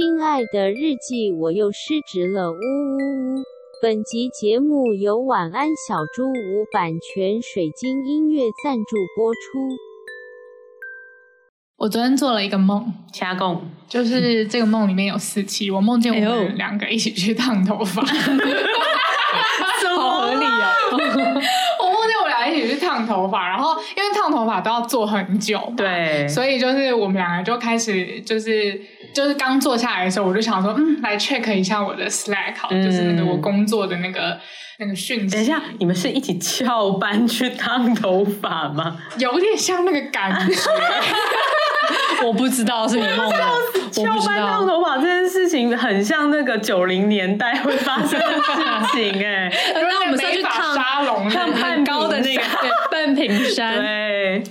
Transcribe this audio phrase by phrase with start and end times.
[0.00, 3.42] 亲爱的日记，我又失职了，呜呜呜！
[3.82, 9.38] 本集节目由晚安小猪屋版权水晶音乐赞助播出。
[11.76, 18.00] 我昨天做了一个梦，掐供，就是这个梦里面有四期，我梦见我们两个一起去烫头发，
[19.98, 20.72] 好合理啊！
[22.50, 28.80] 一起去烫头发，然后因为烫头发都要做很久，对，所以就是我们两个就开始就是
[29.12, 34.38] 就是刚坐下来的时候，我就想说，嗯，来 check 一下我的 Slack，好，嗯、就是那个我工作的那个
[34.80, 35.36] 那个讯息。
[35.36, 38.96] 等一下，你们是一起翘班去烫头发吗？
[39.18, 40.54] 有点像那个感觉。
[42.24, 43.36] 我不知道是你梦的。
[43.90, 49.52] 翘班烫头发这件事情很像那个九零年代会发生的事情 哎。
[49.74, 52.42] 那我们上去烫沙龙，烫很高的那个
[52.90, 53.76] 半屏山。
[53.76, 54.42] 对，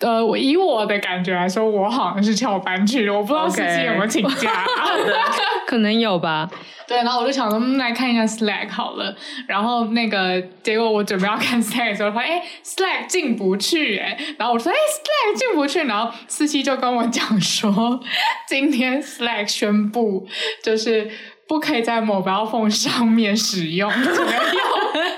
[0.00, 4.64] 呃，我以我的感觉来说，我好像是翘班去的，我不知道司机有没有请假，
[5.66, 6.48] 可能有吧。
[6.88, 9.14] 对，然后我就想说，嗯，来看一下 Slack 好了。
[9.46, 14.18] 然后那个结果我准备要看 Slack 的时候，发现哎，Slack 进不去哎。
[14.38, 15.84] 然后我说，哎，Slack 进不去。
[15.84, 18.00] 然后司机就跟我讲说，
[18.48, 20.26] 今天 Slack 宣布
[20.64, 21.10] 就是
[21.46, 24.16] 不可以在 Mobile Phone 上面使用，只能
[24.54, 24.64] 用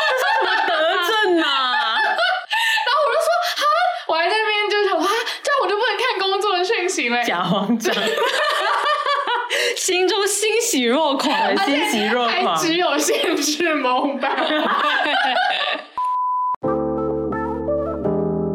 [7.25, 7.95] 假慌张，
[9.77, 14.37] 心中欣喜若狂，欣喜若狂，只有限制蒙版。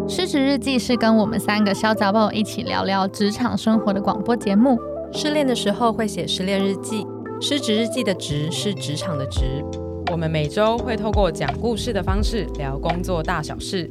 [0.08, 4.78] 失职日记是跟我们三个小杂宝一起聊聊职场生活的广播节目。
[5.14, 7.08] 失恋的时候会写失恋日记，
[7.40, 9.64] 失职日记的职是职场的职。
[10.12, 13.90] 我们每周会透过讲故事的方式聊工作大小事，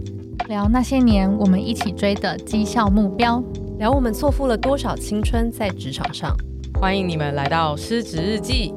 [0.48, 3.42] 聊那些年我们一起追的绩效目标。
[3.76, 6.32] 聊我们错付了多少青春在职场上，
[6.80, 8.72] 欢迎你们来到失职日记。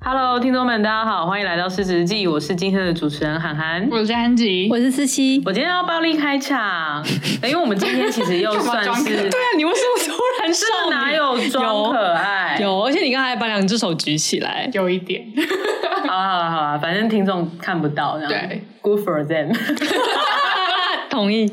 [0.00, 2.26] Hello，听众们，大家好，欢迎来到失职日记。
[2.26, 5.42] 我是今天的主持人涵涵，我是安吉，我是思琪。
[5.44, 7.04] 我今天要暴力开场，
[7.44, 10.90] 因为我们今天其实又算是对啊，你为什么突然少女？
[10.90, 12.58] 哪有装可爱？
[12.58, 15.22] 有，有，而且你刚才把两只手举起来，有一点。
[16.08, 19.54] 好啊，好啊，好啊，反正听众看不到，这样对，Good for them。
[21.16, 21.50] 同意。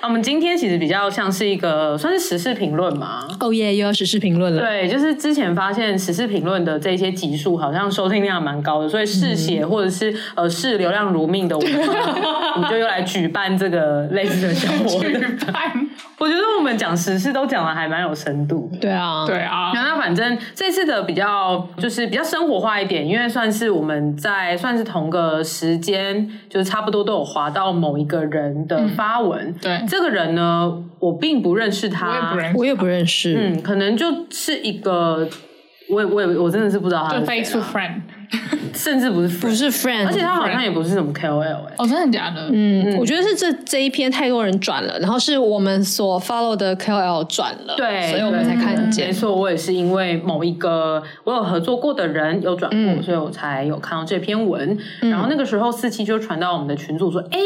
[0.00, 3.26] 啊，我们今天其实比较像是一个算是时事评论嘛。
[3.40, 4.60] 哦耶，又要时事评论了。
[4.62, 11.72] 对，就是之前发现时事评论的这些集数好像收听量蛮高的，所以嗜血或者是呃视流量如命的我们，
[12.54, 15.02] 我们就又来举办这个类似的小活动。
[15.10, 15.18] 举
[15.52, 15.88] 办。
[16.18, 18.68] 我觉得我们讲时事都讲的还蛮有深度。
[18.80, 19.70] 对啊，对啊。
[19.72, 29.48] 那反正这次的比较就是比较生活化一点，因为算是我们在算是同个时间，就是差不多都有划到某一个人的发文。
[29.48, 29.87] 嗯、对。
[29.88, 33.34] 这个人呢，我并不认识他，我也不认识，我也不认识。
[33.34, 35.26] 嗯，可能就是一个，
[35.88, 37.42] 我也我也我真的是不知道他是谁。
[37.42, 38.00] 就 Facebook friend，
[38.74, 41.74] 甚至不是不是 friend，而且他好像也不是什么 KOL 哎、欸。
[41.78, 42.48] 哦，真的假的？
[42.52, 49.08] 嗯，嗯我觉得是这这一篇太多人转了，然后是我们所 follow 的 KOL 转了，对，所以我们才看见。
[49.08, 54.76] 没错，我也是因为某一个我有合作过的人有转过，嗯、所以我才有看到这篇文。
[55.02, 57.38] 嗯、然后那个时候四期就传到我们的群组说：“哎、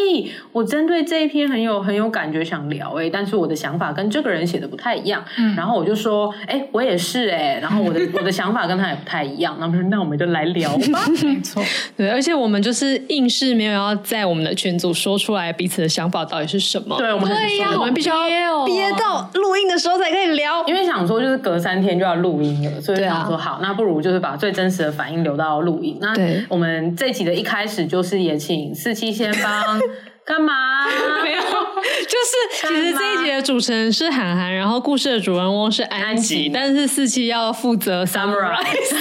[0.53, 5.25] 我针对这一篇很有很有感觉，想聊哎、欸，但是我的想法跟这个人写的不太一样。
[5.39, 11.05] 嗯”然后我就说：“哎、欸，我也是哎、欸，然后我的 我的想法跟他也不太一样。”然后说：“那我们就来聊吧。
[11.23, 11.63] ”没错，
[11.97, 16.97] 对，而且我们就是硬是没有要在我们的群组说出来彼此的想法到底是什么。
[16.99, 18.29] 对，我们对呀，我们必须要
[18.65, 25.99] 憋到录音的时候才可以聊，因为想说就是隔三天就要录音了，所以想说好，那不如就是把最真实的反应留到录音。
[26.01, 26.15] 那
[26.49, 29.81] 我们这集的一开始就是也请四七先帮
[30.25, 30.87] 干嘛？
[31.25, 38.95] 没有，就是其实这一集的主持人是韩寒，然后故事的主人翁是安吉，但是四七要负责 summarize。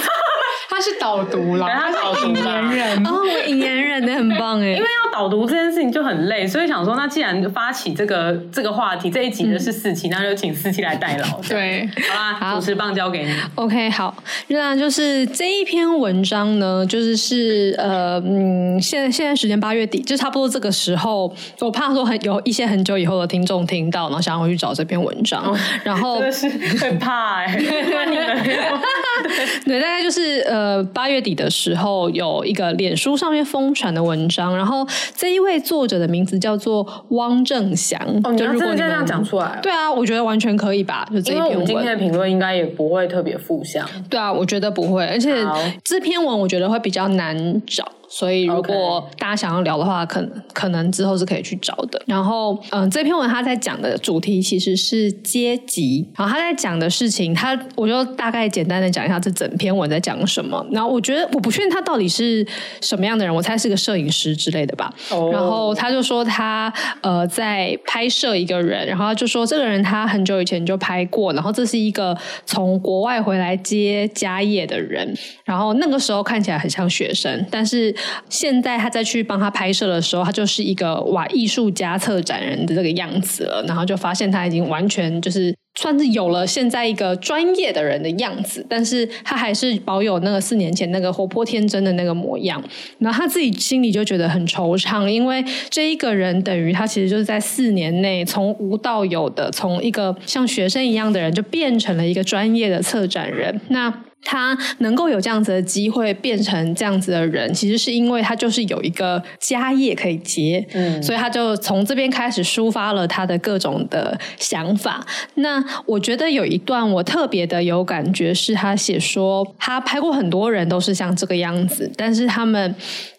[0.72, 3.06] 他是导读了，他是引 言人。
[3.06, 11.40] 哦，引言人的很棒哎，因为要导读这件事情就很累，所以想说，那既然发起这个这个话题，这一集的是四七，那就请四期来代劳。
[11.48, 13.34] 对，好啦，主持棒交给你。
[13.56, 14.14] OK，好，
[14.48, 25.54] 那就是这一篇文章呢，就是是呃嗯，现在现在时间八月底，就差不多这个时候，我怕说很有一些很久以后的听众听到，然后想要回去找这篇文章，
[25.84, 26.48] 然后真的是
[26.78, 27.46] 很怕哎，
[27.92, 28.42] 怕你们
[29.66, 38.00] 对，大概就是呃八月底的时候，有一个脸书上面疯传的文章，然后这一位作者的名字叫做汪正祥。
[38.24, 41.06] 哦，就如果你这样讲出来，对啊，我觉得完全可以吧。
[41.12, 43.88] 就这一篇文，我们今天的评论应该也不会特别负向。
[44.08, 45.44] 对啊，我觉得不会，而且
[45.84, 47.90] 这篇文我觉得会比较难找。
[48.14, 51.98] 所以，如果大家想要聊的话，可能可能之后是可以去找的。
[52.06, 56.06] 然后，嗯，这篇文他在讲的主题其实是阶级。
[56.14, 60.62] 然后他在讲的事情，他我就大概简单的讲一下这整篇文在讲什么。
[60.70, 62.46] 然后，我觉得我不确定他到底是
[62.82, 64.92] 什么样的人，我猜是个摄影师之类的吧。
[65.08, 65.32] Oh.
[65.34, 66.70] 然后他就说他
[67.00, 75.16] 呃在拍摄一个人，然后他就说这个人他很久以前就拍过，然后这是一个从国外回来接家业的人，
[75.46, 77.94] 然后那个时候看起来很像学生，但是。
[78.28, 83.64] 现在他再去帮他拍摄的时候，他就是一个哇艺术家策展人的这个样子了。
[83.66, 92.62] 然后就发现他已经完全就是算是有了现在一个专业的人的样子，但是他还是保有那个四年前那个活泼天真的那个模样。
[92.98, 103.60] 然后他自己心里就觉得很惆怅，因为这一个人等于他其实就是在四年内从无到有的，从一个像学生一样的人，就变成了一个专业的策展人。
[103.68, 115.04] 那他能够有这样子的机会变成这样子的人，其实是因为他就是有一个家业可以接，嗯，所以他就从这边开始抒发了他的各种的想法。
[115.34, 122.74] 那我觉得有一段我特别的有感觉，是他写说他拍过很多人都是像这个样子，但是他们。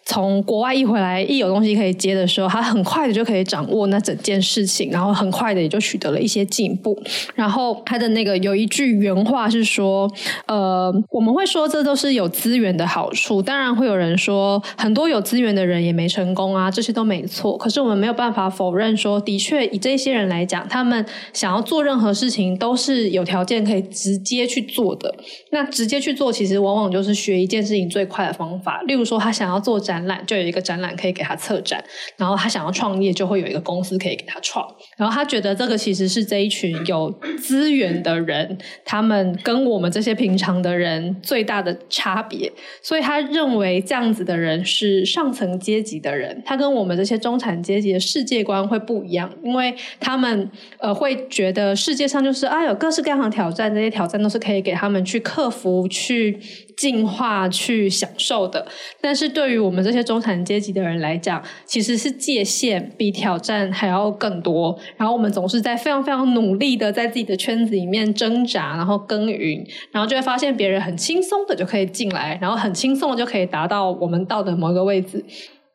[0.06, 7.02] 从国外一回来，一有东西可以接的时候，他很快的就可以掌握那整件事情，然后很快的也就取得了一些进步。
[7.36, 10.12] 然后他的那个有一句原话是说
[10.48, 17.58] ：“呃，我们会说这都是有资源的好处，当然会有人说很多有资源的人也没成功啊，这些都没错。
[17.58, 25.16] 可是我们没有办法否认说，的确以这些人来讲，他们想要做任何事情都是有条件可以直接去做的。
[25.52, 28.82] 那直接去做，其实往往就是学一件事情最快的方法。
[28.82, 29.93] 例如说，他想要做展。
[29.94, 31.84] 展览就有一个展览可以给他策展，
[32.18, 34.68] 然后他想要创业就会有一个公司可以给他创，
[34.98, 42.52] 然后他觉得这个其实是这一群有资源的人，他们跟我们这些平常的人最大的差别，
[42.82, 50.50] 所以他认为这样子的人是上层阶级的人，他跟我们这些中产阶级的世界观会不一样，因为他们
[50.80, 56.40] 呃会觉得世界上就是啊有各式各样的挑战，这些挑战都是可以给他们去克服去。
[56.76, 58.66] 进化去享受的，
[59.02, 64.78] 但是对于我们这些中产阶级的人来讲，其实是界限比挑战还要更多。
[64.98, 75.24] 然后我们总是在非常非常努力的在自己的圈子里面挣扎，然后耕耘，然后就会发现别人很轻松的就可以进来，然后很轻松的就可以达到我们到的某一个位置，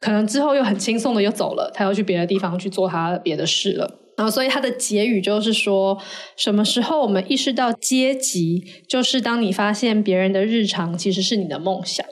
[0.00, 4.07] 可能之后又很轻松的又走了，他又去别的地方去做他别的事了。
[4.19, 5.97] 然后，所以它的结语就是说，
[6.37, 12.05] 什么时候我们意识到阶级，就是当你发现别人的日常其实是你的梦想。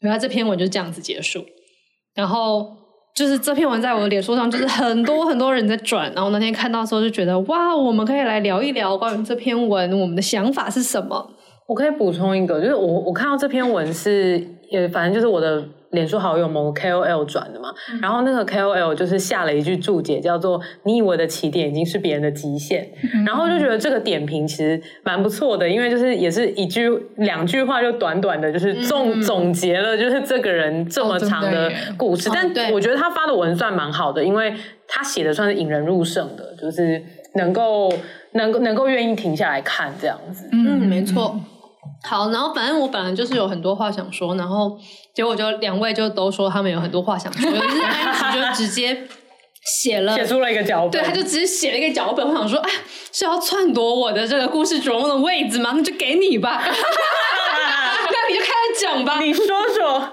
[0.00, 1.44] 然后这篇文就这样子结束。
[2.14, 2.66] 然后
[3.14, 6.10] 就是这篇文在我的脸书上，就是很多很多人在转。
[6.14, 11.30] 然后那天看到的时候就觉得，哇，我们可以来聊一聊关于这篇文，我们的想法是什么？
[11.68, 15.62] 我可以补充一个，就是我我看到这篇文是，也反正就是我的。
[15.92, 32.30] 脸书好友某个 KOL 转的嘛，嗯、然后那个 KOL 就是下了一句注解，叫做“你以为的起点已经是别人的极限”，嗯、然后就觉得这个点评其实蛮不错的，因为就是也是一句两句话就短短的，就是总、嗯、总结了就是这个人这么长的故事。
[32.30, 34.54] 哦、但我觉得他发的文算蛮好的，因为
[34.88, 37.92] 他写的算是引人入胜的，就是能够
[38.32, 40.48] 能够能够愿意停下来看这样子。
[40.52, 41.38] 嗯，没错。
[42.04, 44.78] 好，然后反正我本来就是有很多话想说，然后。
[45.14, 49.06] 结果就两位就都说他们有很多话想说， 就是安琪就直接
[49.64, 52.26] 写了写出了一个脚本，对，他就直接写了一个脚本。
[52.26, 52.70] 我想说，哎，
[53.12, 55.72] 是要篡夺我的这个故事主人公的位置吗？
[55.74, 56.72] 那就给你吧， 那
[58.28, 59.20] 你就开始讲吧。
[59.20, 60.10] 你说说，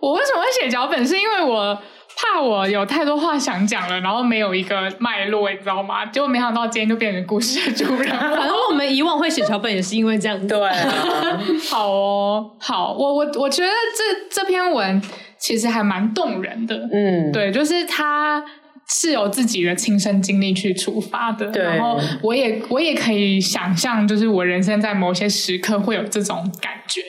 [0.00, 1.06] 我为什么会写脚本？
[1.06, 1.78] 是因为我。
[2.22, 6.04] 怕我有太多话想讲了，然后没有一个脉络，你知道吗？
[6.06, 8.10] 结果没想到今天就变成故事的主人。
[8.10, 10.46] 反正我们以往会写脚本也是因为这样。
[10.46, 10.74] 对、啊，
[11.70, 15.00] 好哦，好，我我我觉得这这篇文
[15.38, 16.76] 其实还蛮动人的。
[16.92, 18.44] 嗯，对，就是他
[18.88, 21.46] 是有自己的亲身经历去出发的。
[21.50, 27.00] 对，然后我也我也可以想象，就是我人生在某些时刻会有这种感觉。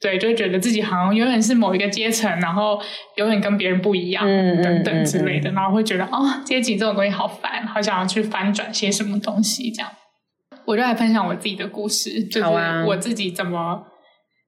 [0.00, 2.80] 对，就会觉得自己好像永远是某一个阶层，然后
[3.16, 9.90] 永远跟别人不一样，嗯等等之类的，嗯嗯嗯然后会觉得哦，阶级这种东西好烦，好想要去翻转些什么东西这样。
[10.64, 12.46] 我就来分享我自己的故事，就是
[12.86, 13.82] 我自己怎么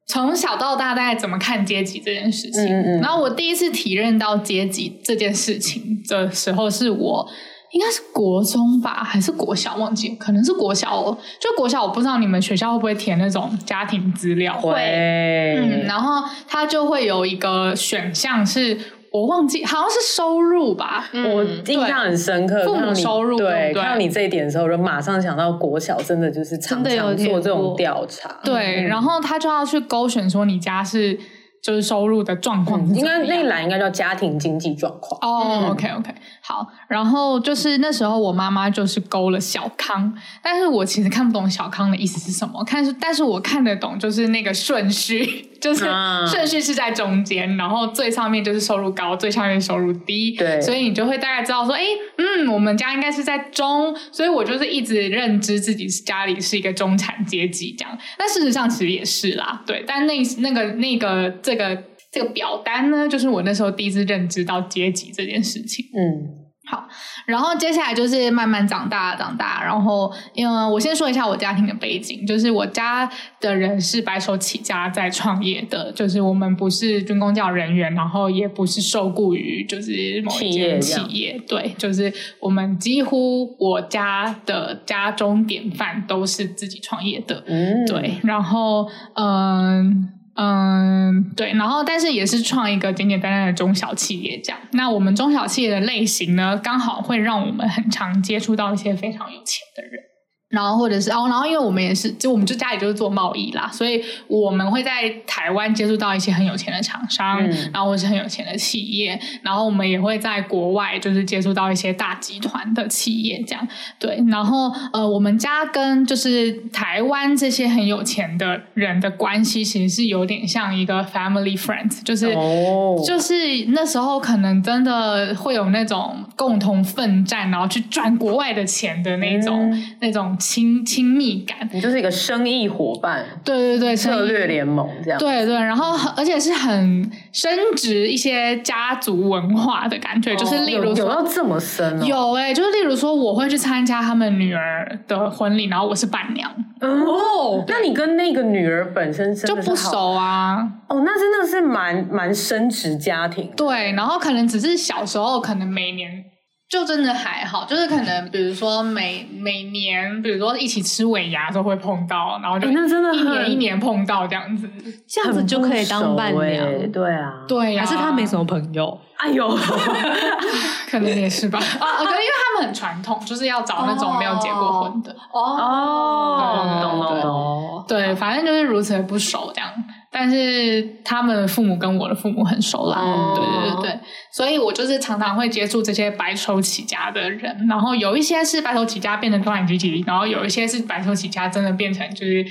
[0.07, 2.65] 从小到大大概怎么看阶级这件事情。
[2.65, 7.29] 嗯嗯然后我第一次体认到阶级这件事情的时候，是我
[7.73, 9.77] 应该是国中吧，还是国小？
[9.77, 11.19] 忘记，可能是国小哦。
[11.41, 14.59] 就国小，我不知道你们学校会不会填那种家庭资料？
[14.59, 14.73] 会。
[14.73, 18.79] 嗯，然后他就会有一个选项是。
[19.13, 22.65] 我忘记好像是收入吧，嗯、我印象很深刻。
[22.65, 28.41] 父母收入对，看到你这一点的时候，就马上想到国小真的就是常常做这种调查。
[28.43, 31.19] 对，嗯、然后他就要去勾选说你家是
[31.63, 35.17] 就是收入的状况、嗯，应该那一栏应该叫家庭经济状况。
[35.23, 36.67] 哦、嗯、，OK OK，好。
[36.89, 45.52] 然后就是那时候我妈妈就是勾了小康，但是我其实看不懂小康的意思是什么，看是但是我看得懂就是那个顺序。
[45.63, 45.85] 就是
[46.29, 50.33] 顺序是在中间，嗯，然后最上面就是收入高，最下面收入低。
[50.37, 51.83] 对，所以你就会大概知道说，哎，
[52.19, 57.97] 嗯，我们家应该是在中，所以我就是一直认知自己家里是一个中产阶级这样。
[58.19, 59.85] 但事实上其实也是啦，对。
[59.87, 65.87] 但那那个那个这个这个表单呢，就是我那时候第一次认知到阶级这件事情。
[65.95, 66.42] 嗯。
[66.73, 66.89] 好，
[67.27, 69.63] 然后接下来就是慢慢长大，长大。
[69.63, 73.07] 然后，因为我先说一下我家庭的背景，就是我家
[73.39, 82.11] 的人是白手起家在创业的，就是我们不是军工教人员，然后也不是受雇于就是某一间企业，企业，对，就是
[82.41, 88.15] 我们几乎我家的家中典范都是自己创业的，嗯，对。
[88.23, 90.09] 然后，嗯。
[90.35, 94.59] 嗯，对，然后但是也是创一个简简单单的中小企业这样。
[94.73, 100.12] 那我们中小企业的类型呢，刚好会让我们很常接触到一些非常有钱的人。
[100.53, 113.67] 然后或者是哦，然后因为我们也是，就我们就家里就是做贸易啦，所以我们会在台湾接触到一些很有钱的厂商，嗯，然后或是很有钱的企业，然后我们也会在国外就是接触到一些大集团的企业，这样
[113.99, 114.23] 对。
[114.29, 123.35] 然后呃，我们家跟就是台湾这些很有钱的人的关系，其实是有点像一个 family friends，就是、哦、就是
[123.69, 130.37] 那时候可能真的会有那种共同奋战，然后去赚国外的钱的那种、嗯、那种。
[130.43, 150.69] 亲亲密感，你就是一个生意伙伴，对对对，策略联盟这样，对对，然后而且是很深植一些家族文化的感觉，哦、就是例如说有，有到这么深、哦，有哎、欸，就是例如说我会去参加他们女儿的婚礼，然后我是伴娘，哦，那你跟那个女儿本身就不熟啊？
[150.89, 156.25] 哦，那真的是蛮蛮深植家庭，对，然后可能只是小时候，可能每年。
[156.73, 164.67] 就真的还好，就是可能比如说每每年，比如说一起吃尾牙都会碰到，然后就那真的一年一年碰到这样子，
[165.07, 168.99] 这样子就可以当伴娘，欸、对啊，对啊，还是他没什么朋友？
[169.19, 169.47] 哎呦，
[170.91, 171.59] 可能也是吧。
[171.79, 175.15] 啊，我觉得因为他们很传统，就是要找那种没有结过婚的。
[175.31, 177.85] 哦，懂懂懂。
[177.87, 179.71] 对，反正就是如此的不熟这样。
[180.13, 184.01] 但是他们的父母跟我的父母很熟啦，哦、对对对对，
[184.31, 192.45] 所以我就是常常会接触这些白手起家的人，然后有一些是白手起家变成中产阶级，然后有一些是白手起家真的变成就是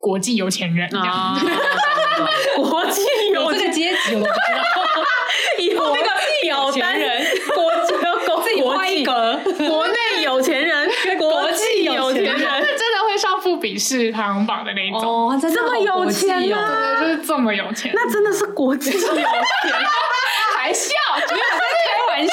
[0.00, 1.06] 国际有钱人这样。
[1.06, 1.40] 啊、
[2.58, 4.62] 国际有这个阶级我不知道，
[5.62, 6.08] 以后那个
[6.48, 9.04] 有钱人，国际要国际。
[9.04, 10.86] 格，国内有钱人，
[11.18, 12.98] 国际有钱人，真的
[13.72, 15.00] 会上富比士排行榜的那一种。
[15.00, 16.40] 哦，这么有钱？
[16.40, 17.92] 对对，就是这么有钱。
[17.94, 19.24] 那真的是国际有钱，
[20.56, 20.94] 还笑？
[21.16, 22.32] 没有在开玩笑？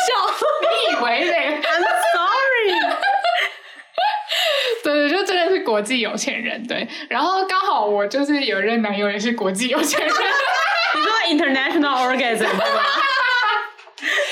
[0.62, 2.96] 你以为嘞？I'm sorry。
[4.84, 6.66] 对对，就真的是国际有钱人。
[6.66, 10.10] 对，然后刚好我就是有一任男友也是国际有钱人。
[10.96, 11.12] 你说
[11.46, 12.84] international orgasm 对吧？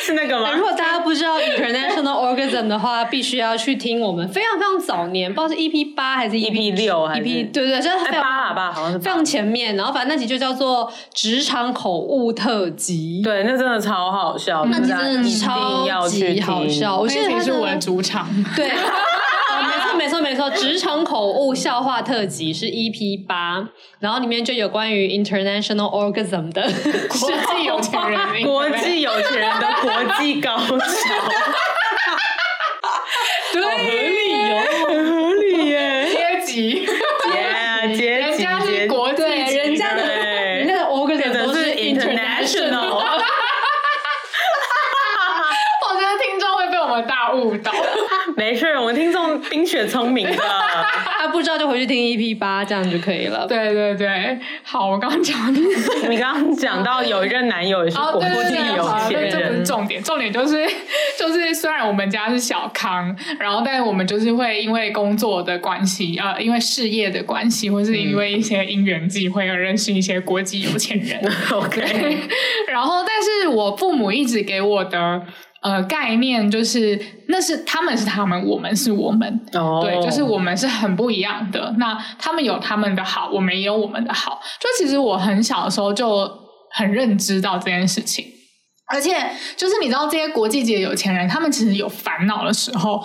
[0.05, 0.51] 是那个吗？
[0.51, 9.75] 如果大家不知道 international orgasm 的话， 必须要去听我们非常非常早年，不知道是 EP 八还是 EP 六还是 EP 对对，就是非常八吧，好像是非常前面。
[9.75, 16.97] 然后反正那集就叫做职场口误特辑，对，那真的超好笑，那集真的超级好笑。
[16.97, 18.71] 我现在是我的主场，对。
[19.95, 30.67] 没错没错，职场口误笑话特辑是 EP 八，然后里面就有关于 international orgasm 的国际有钱人， 国际有钱人的国际高潮，
[33.53, 42.95] 对，好合理哦，很合理耶，阶级阶级，人家是国际，人家的人家的 orgasm 都是 international，
[45.87, 47.71] 我觉得听众会被我们大误误导。
[48.37, 50.35] 没事，我们听众冰雪聪明的，
[51.17, 53.47] 他不知道就回去听 EP 八，这样就可以了。
[53.47, 55.59] 对对对，好，我刚刚讲的，
[56.09, 60.67] 你刚刚讲到有一任男友也是国际有钱人，哦、对对对这不是重点，重点就是
[61.17, 71.19] 就是虽然我们家是小康，然后但是我们就是会因为工作的关系，呃，因为事业的关系，或是因为一些因缘际会而认识一些国际有钱人。
[71.51, 72.17] OK，
[72.67, 75.21] 然后但是我父母一直给我的。
[75.65, 79.84] 呃，概念就是那是他们是他们，我们是我们，oh.
[79.84, 81.74] 对，就是我们是很不一样的。
[81.79, 84.39] 那他们有他们的好，我们也有我们的好。
[84.60, 86.29] 就其实我很小的时候就
[86.69, 88.24] 很认知到这件事情，
[88.93, 89.15] 而且
[89.57, 93.03] 就是你知道这些国际级的有钱人，他们其实有烦恼的时候。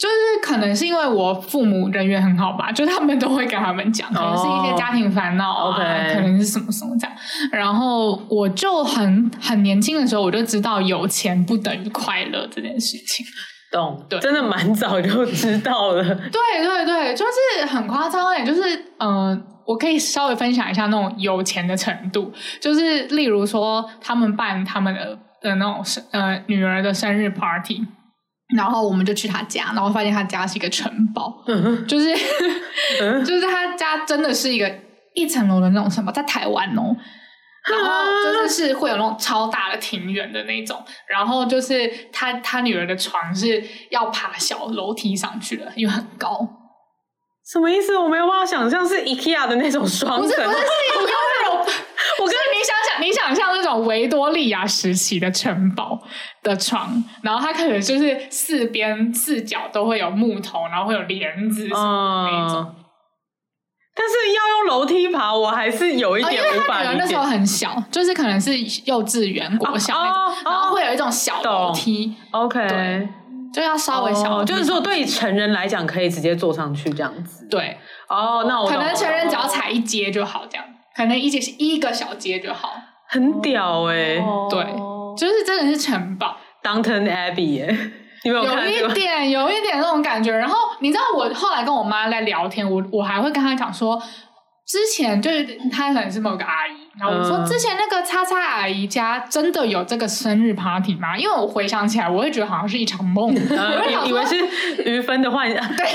[0.00, 6.14] 就是可能是因为我父母人缘很好吧， 就他们都会跟他们讲，可能是一些家庭烦恼啊，oh.
[6.14, 7.14] 可能是什么什么这样。
[7.52, 13.26] 然后我就很很年轻的时候，我就知道有钱不等于快乐这件事情。
[13.70, 16.02] 懂，对，真的蛮早就知道了。
[16.32, 18.62] 对对对，就是很夸张哎，就是
[18.96, 27.82] 嗯、呃，我可以稍微分享一下那种有钱的程度，就是例如说他们办他们的的那种生呃女儿的生日 party。
[28.56, 32.12] 然后我们就去他家，然后发现他家是一个城堡，嗯、就是、
[33.00, 34.72] 嗯、就是他家真的是一个
[35.14, 36.96] 一层楼的那种城堡，在台湾哦。
[37.68, 46.48] 然后真的是会有那种超大的庭院的那种，然后就是他他女儿的床是要爬小楼梯上去的，因为很高。
[47.52, 47.98] 什么意思？
[47.98, 51.12] 我没有办法想象是 IKEA 的那种双层，不是不是是一个
[52.20, 56.00] 我跟你想想，你想象那种维多利亚时期的城堡
[56.42, 62.60] 的床，然后它可能就是四边四角都会有木头，然后会有帘子什么的那种。
[62.60, 62.74] 嗯、
[63.94, 66.94] 但是要用楼梯爬，我还是有一点无法理解。
[66.94, 68.52] 哦、那时候很小，就是可能是
[68.84, 72.14] 幼稚园、国小那种，哦、然后会有一种小楼梯。
[72.30, 73.08] OK，对，
[73.52, 77.46] 就要稍微小，哦，就是说对成人来讲可以直接坐上去这样子。
[77.50, 77.76] 对，
[78.08, 80.64] 哦，那我可能成人只要踩一阶就好，这样。
[80.96, 82.74] 可能一节一个小节就好，
[83.08, 84.50] 很屌哎、欸！Oh.
[84.50, 84.62] 对，
[85.16, 87.76] 就是真的是城堡，Downton Abbey 哎，
[88.24, 88.54] 有没有？
[88.54, 90.30] 有一点，有一点那种感觉。
[90.36, 94.00] 然后你知道，我后来跟我妈在聊天，我我还会跟她讲说，
[94.66, 101.16] 之前就是她可能是某个阿姨，然后我说之前那个叉叉阿姨家真的有这个生日 party 吗？
[101.16, 105.76] 因为我回想起来，我会觉得好像是一场梦，呃、 我以为是于芬的幻想。
[105.76, 105.86] 对。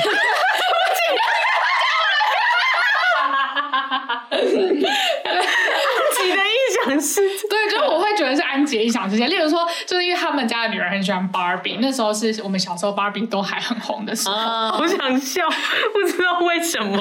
[6.98, 7.20] 是，
[7.50, 9.28] 对，就是我会觉得是安吉的异想世界。
[9.28, 14.36] 例如说，就是因为他们家的女儿很喜欢芭比，那时候是我们小时候芭比都还很红的时候。
[14.36, 15.46] 啊，我想笑，
[15.94, 16.98] 不知道为什么。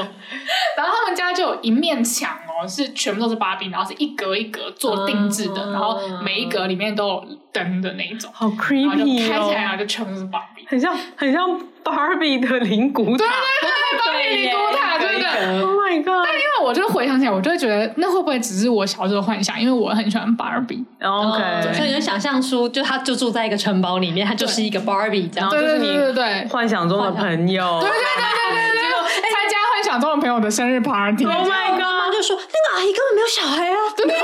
[0.76, 13.18] 然后他们家就有一面墙哦，是全部都是芭比，然后是一格一格做定制的，啊、然后每一格里面都有灯的那一种，好 creepy 哦，就开起来然后就全部都是芭比，很像很像芭比的灵骨塔。
[13.18, 15.66] 对对对，芭比灵骨塔，真的。
[15.66, 16.24] Oh my god！
[16.24, 19.60] 但因为我就回想起来，我就会觉得那会不会只是我小时候幻想？
[19.60, 20.84] 因为我很喜欢芭比。
[21.00, 27.80] OK，所以你就想象出，就他就住在一个城堡里面，他就是一个芭比，这样就是你对对幻想中的朋友。
[27.80, 31.24] 对对对对对，结果参加幻想中的朋友的生日 party。
[31.24, 31.93] Oh my god！
[32.14, 34.20] 就说：“那个阿姨根本没有小孩啊！”对 对对。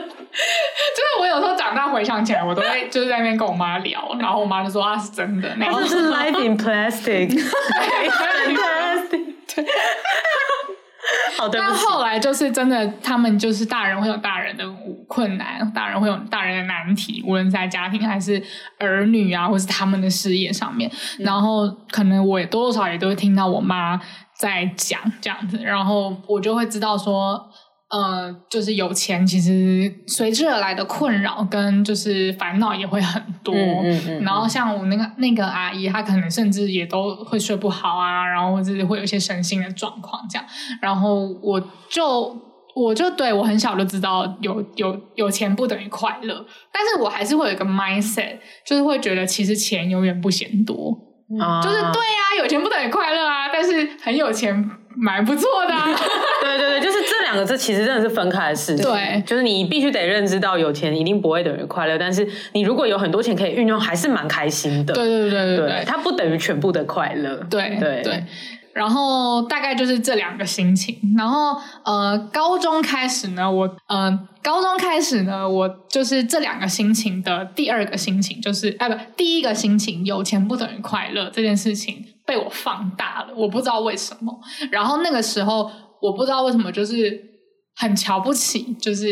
[0.90, 7.28] 就是我有时候长大回想起来，我都会就是在那边跟我妈聊，然后我妈就说：“啊，是真的。”然后 是 life in plastic。
[9.54, 9.66] 对。
[11.36, 11.58] 好的。
[11.58, 14.64] 但后来就是真的，他们就是大人会有大人的
[15.08, 18.40] 困难，大人会有大人的难题，无论在家庭还是
[18.78, 20.88] 儿女啊，或是他们的事业上面。
[21.18, 24.00] 嗯、然后可能我也多多少少也都会听到我妈
[24.40, 27.48] 在讲这样子，然后我就会知道说。
[27.92, 33.52] 呃，就是有钱，其实随之而来的困扰跟就是烦恼也会很多。
[33.52, 40.46] 嗯嗯嗯、然后像我那个那个阿姨，她可能甚至也都会睡不好啊，然后或者是会有一些身心的状况这样。
[40.80, 42.38] 然后我就
[42.76, 50.96] 我就对我很小就知道有有有钱不等于快乐，但是我还是会有一个 mindset，就是会觉得其实钱永远不嫌多。
[51.32, 54.70] 嗯、就是对啊，有钱不等于快乐啊，但是很有钱。
[54.96, 55.86] 蛮不错的、啊，
[56.42, 58.84] 对对对，就是这两个字其实真的是分开的事情。
[58.84, 64.92] 对，就是你必须得认知到有钱一定不会等于快乐，但是你如果有很多钱可以运用，还是蛮开心的。
[64.92, 67.36] 对对对对对，对，它不等于全部的快乐。
[67.48, 68.24] 对对对，
[68.74, 70.98] 然后大概就是这两个心情。
[71.16, 82.04] 然后呃，高中开始呢，我呃，高中开始呢，我就是这两个心情的第二个心情，就是哎不，第一个心情，有钱不等于快乐这件事情。
[82.30, 84.32] 被我放大了，我不知道为什么。
[84.70, 85.68] 然后那个时候，
[86.00, 87.20] 我不知道为什么，就是
[87.74, 89.04] 很瞧不起，就是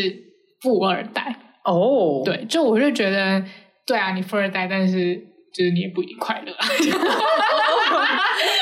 [0.62, 1.35] 富二代。
[1.64, 3.42] 哦，对，就我就觉得，
[3.85, 5.16] 对啊，你富二代，但是
[5.52, 6.52] 就是你也不一定快乐。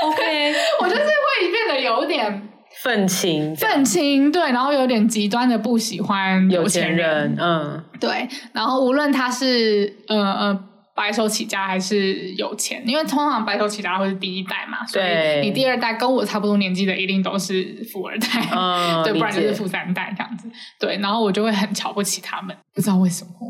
[0.03, 2.49] OK，我就是会变得有点
[2.83, 10.65] 愤青，愤青，对，然后有点极端的不喜欢有钱钱人，嗯，对，然后无论他是呃呃
[10.97, 23.47] 白手起家还是有钱，因为通常白手起家会是第一代嘛，所以你第二代跟我差不多年纪的一定都是富二代，嗯， 对，不然就是富三代这样子，对，然后我就会很瞧不起他们，不知道为什么会，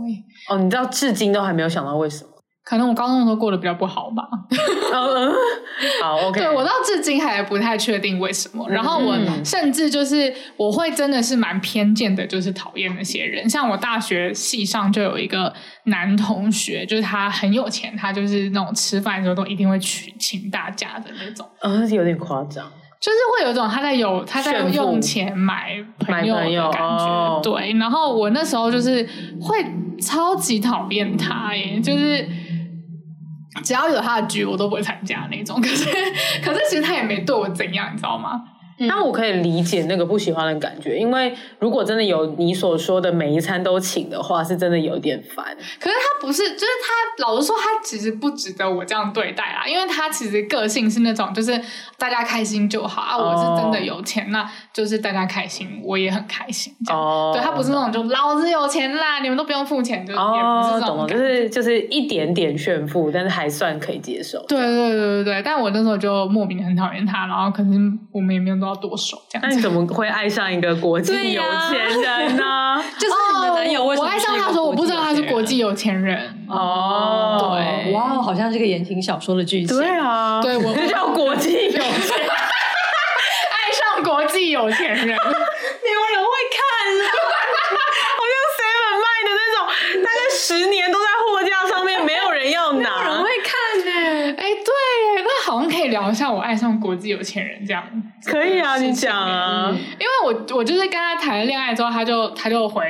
[0.49, 2.31] 哦，你知道至今都还没有想到为什么？
[2.69, 4.27] 可能我高中的时候过得比较不好吧。
[4.93, 5.33] 嗯，
[6.03, 6.41] 好， OK。
[6.41, 8.69] 对，我到至今还不太确定为什么。
[8.69, 13.49] 然后我甚至就是我会真的是蛮偏见的，就是讨厌那些人。
[13.49, 21.47] 像我大学系上就有一个男同学，就是他很有钱，他就是那种吃饭的时候都一定会请请大家的那种。
[21.61, 22.69] 嗯，有点夸张。
[22.99, 27.05] 就是会有一种他在有他在用钱买朋友的感觉。
[27.05, 29.09] 哦、对，然后我那时候就是
[29.41, 29.65] 会
[30.01, 32.29] 超级讨厌他耶，就是。
[33.63, 35.61] 只要有他的剧，我都不会参加那种。
[35.61, 35.85] 可是，
[36.43, 38.43] 可是其实他也没对我怎样，你知道吗？
[38.79, 45.45] 那、嗯、我可以理解那个不喜欢的感觉，因为如果真的有你所说的每一餐都请的话，是真的有点烦。
[45.81, 51.59] 可是他不是，就是他老实说，他其实不值得我这样对待啦，因为他其实个性是那种，就是
[51.97, 53.17] 大家开心就好啊。
[53.17, 56.75] 我是真的有钱，那就是大家开心，我也很开心。
[56.85, 64.45] 这样哦，对他不是那种就老子有钱啦，你们都不用付钱，就也不是这种、哦，就是就是一点点炫富，但是还算可以接受。
[64.47, 67.71] 对对对对对，但我那时候就莫名的很讨厌他，然后可是
[68.13, 68.66] 我们也没有。
[68.69, 72.45] 要剁手这样，那你怎么会爱上一个国际有钱人呢？
[72.45, 74.11] 啊、 就是你的男友为什么、哦？
[74.11, 77.55] 我爱上他说，我不知道他是国际有钱人哦。
[77.55, 79.77] 对，哇，好像是个言情小说的剧情。
[79.77, 85.19] 对啊，对我 这叫国际有钱， 爱上国际有钱人，没有人
[86.23, 86.61] 会看，
[88.17, 89.59] 好像 Seven 卖的那种，
[90.05, 93.16] 大概十年都在货架上面，没有人要拿。
[95.47, 97.85] 好像可以聊一下我爱上国际有钱人这样，
[98.25, 102.83] 可以啊，你讲啊，因为我我就是跟他谈了恋爱之后，他就他就回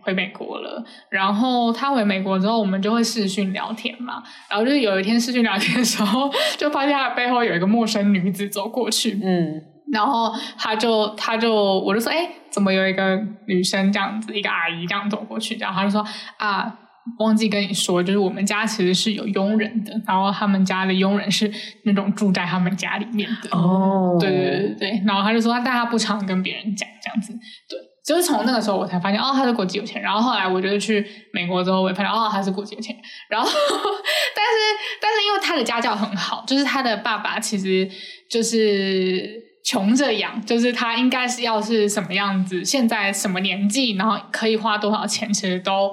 [0.00, 9.60] 回美国了，然后他回美国之后，我们就会视讯聊天嘛，然后就是有一天视讯聊天的时候，就发现他背后有一个陌生女子走过去，嗯，
[9.92, 16.78] 然后他就他就我就说，哎，怎么有一个女生这样子，一个阿姨这样走过去，然后他就说啊。
[17.18, 21.50] 忘记跟你说，就是我们家其实是有佣人的，然后他们家的佣人是
[21.84, 23.56] 那种住在他们家里面的。
[23.56, 27.32] 哦，对对对对，然后他就说，但他不常跟别人讲这样子。
[27.68, 30.04] 对，就是从那个时候我才发现，哦，他是国际有钱人。
[30.04, 33.04] 然后后来我就去美国之后，我也发现，哦，他是国际有钱人。
[33.28, 33.46] 然后，
[34.34, 34.58] 但是
[35.00, 37.88] 但是因为他的家教很好，就是他的爸爸其实
[38.30, 39.30] 就是
[39.64, 45.90] 穷着养，就是他应该是要是什么样子，现在什么年纪，然后可以花多少钱，其实都。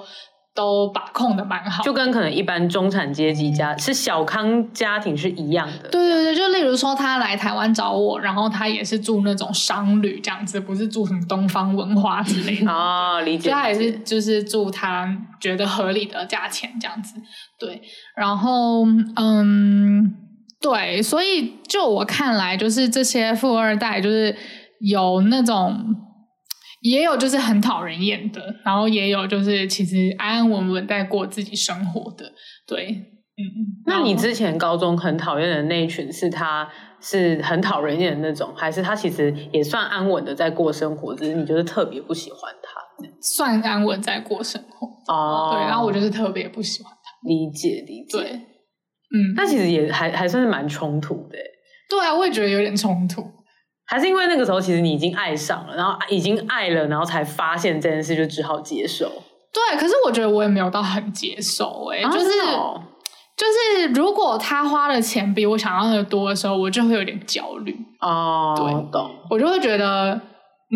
[0.53, 5.89] 都把控的蛮好，就跟可能一般中产阶级家是小康家庭是一样的。
[5.89, 13.49] 对对对，就例如说他来台湾找我，然后他也是住那种商旅这样子，不是住什么东方文化之类的 啊，理解。
[13.49, 17.15] 所以他也是就是住他觉得合理的价钱这样子。
[17.57, 17.81] 对，
[18.17, 18.85] 然后
[19.15, 20.13] 嗯，
[20.59, 24.35] 对，所以就我看来，就是这些富二代就是
[24.81, 25.95] 有那种。
[26.81, 32.31] 也有就是很讨人厌的，然后也有就是其实安安稳稳在过自己生活的，
[32.67, 33.81] 对，嗯。
[33.85, 42.81] 那你之前高中很讨厌的那一群，是他是很讨人厌的那种，还是他其实也算安稳的在过生活，只是你就是特别不喜欢他？
[43.19, 47.27] 算安稳在过生活哦，对，然后我就是特别不喜欢他。
[47.27, 51.37] 理解理解，对，嗯，那其实也还还算是蛮冲突的。
[51.89, 53.21] 对啊，我也觉得有点冲突。
[53.91, 59.11] 还是因为那个时候，其实你已经爱上了，然后已经爱了，然后才发现这件事，就只好接受。
[59.51, 62.81] 对，可是我觉得我也没有到很接受，欸，哎，啊，就是，哦，
[63.35, 67.77] 就是如果他花的钱比我想要的多的时候，我就会有点焦虑。
[67.99, 69.11] 哦，对，懂。
[69.29, 70.21] 我就会觉得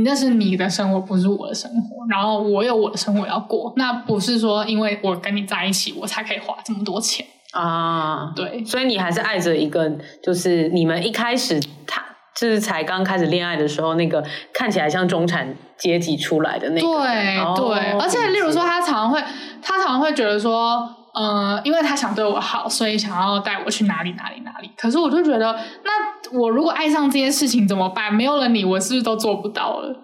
[0.04, 8.34] 那是你的生活，不是我的生活，然后我有我的生活要过，那不是说因为我跟你在一起，我才可以花这么多钱啊。
[8.36, 9.89] 对，所以你还是爱着一个，
[10.21, 12.04] 就是你们一开始他。
[12.39, 14.21] 就是才刚开始恋爱的时候，那个
[14.54, 19.24] 看起来像中产阶级出来的那个，对、哦、对，而且例如说，他常常会，
[19.62, 24.69] 他常常会觉得说，嗯、呃，因为他想对我好，所以想要带我去哪里哪里哪里。
[24.78, 28.13] 可是我就觉得，那我如果爱上这件事情怎么办？
[28.13, 29.95] 没有了你，我是不是都做不到了？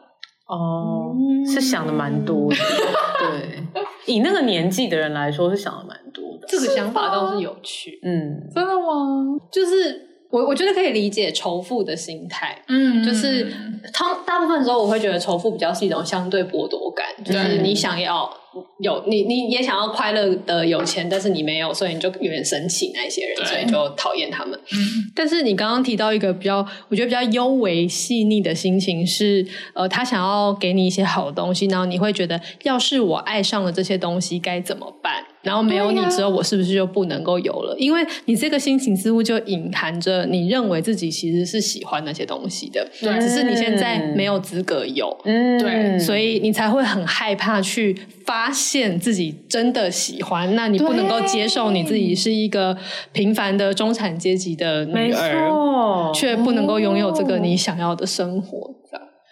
[0.47, 1.13] 哦，
[1.45, 6.47] 是想的蛮多的，对， 以那个年纪的人来说，是想的蛮多的。
[6.47, 9.37] 这个想法倒是有趣，嗯，真的吗？
[9.51, 10.10] 就是。
[10.31, 13.53] 我我觉得可以理解仇富的心态，嗯，就是
[13.93, 18.31] 他大部分时候我会觉得仇富比较是一种相对剥夺感，就是你想要
[18.79, 24.59] 有你，你也想要快乐的有钱，但是你没有，所以你就有点生气那一些人，所以就讨厌他们。
[24.73, 35.23] 嗯，但是你刚刚提到一个比较，我觉得比较幽微细腻的心情是，呃，他想要给你一些好东西，然后你会觉得，要是我爱上了这些东西该怎么办？
[35.41, 37.75] 然后没有你之后，我是不是就不能够有了？
[37.79, 50.55] 因为你这个心情似乎就隐含着你认为自己其实是喜欢那些东西的，对，只是你现在没有资格有，嗯，对，所以你才会很害怕去发现自己真的喜欢。
[50.55, 52.77] 那你不能够接受你自己是一个
[53.11, 58.75] 平凡的中产阶级的女儿，却不能够拥有这个你想要的生活。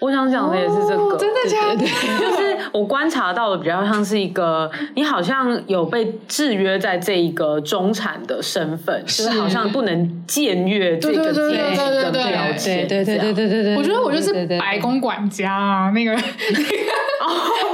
[0.01, 1.85] 我想讲的也是这个，哦、真的假的？
[1.85, 12.87] 就是我观察到的比较像是一个，你好像有被制约在这一个中产的身份，是就是好像不能僭越这个阶级的标签。
[12.87, 16.23] 对对对对对对对，我觉得我就是白宫管家啊，那个那个，
[16.53, 16.93] 就是那个
[17.27, 17.68] 黑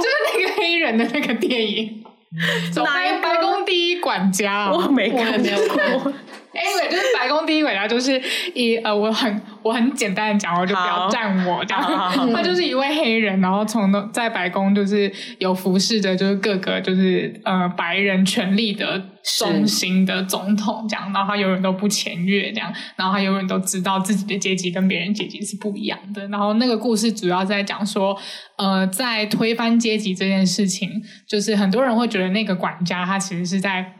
[0.86, 2.04] 人的那个电影，
[2.76, 4.70] 哪一白宫第一管家？
[4.72, 6.00] 我没看，没有看。
[6.56, 8.20] Anyway， 就是白宫第一伟大，就是
[8.54, 11.82] 一呃，我很我很简单的讲，我就不要站我这样。
[12.34, 21.12] 他就是一位黑人，然后从在白宫就是有服侍着，就是各个就是呃白人权力的中心的总统这样。
[21.12, 26.26] 然后他永远都不僭越这样，然后他永远都知道自己的阶级跟别人阶级是不一样的。
[26.28, 28.16] 然后那个故事主要在讲说，
[28.56, 33.92] 呃，在推翻阶级这件事情，就是很多人会觉得那个管家他其实是在。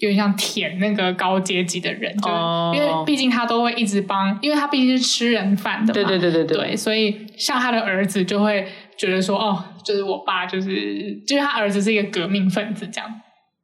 [0.00, 2.74] 有点像舔那个高阶级的人，就、oh.
[2.74, 8.66] 因为毕竟他都会一直帮，因为他毕竟是吃人饭的嘛，对对对对对，对，所以像他的儿子就会
[8.98, 13.08] 觉得说，哦，就是我爸就是，就是他儿子是一个革命分子这样。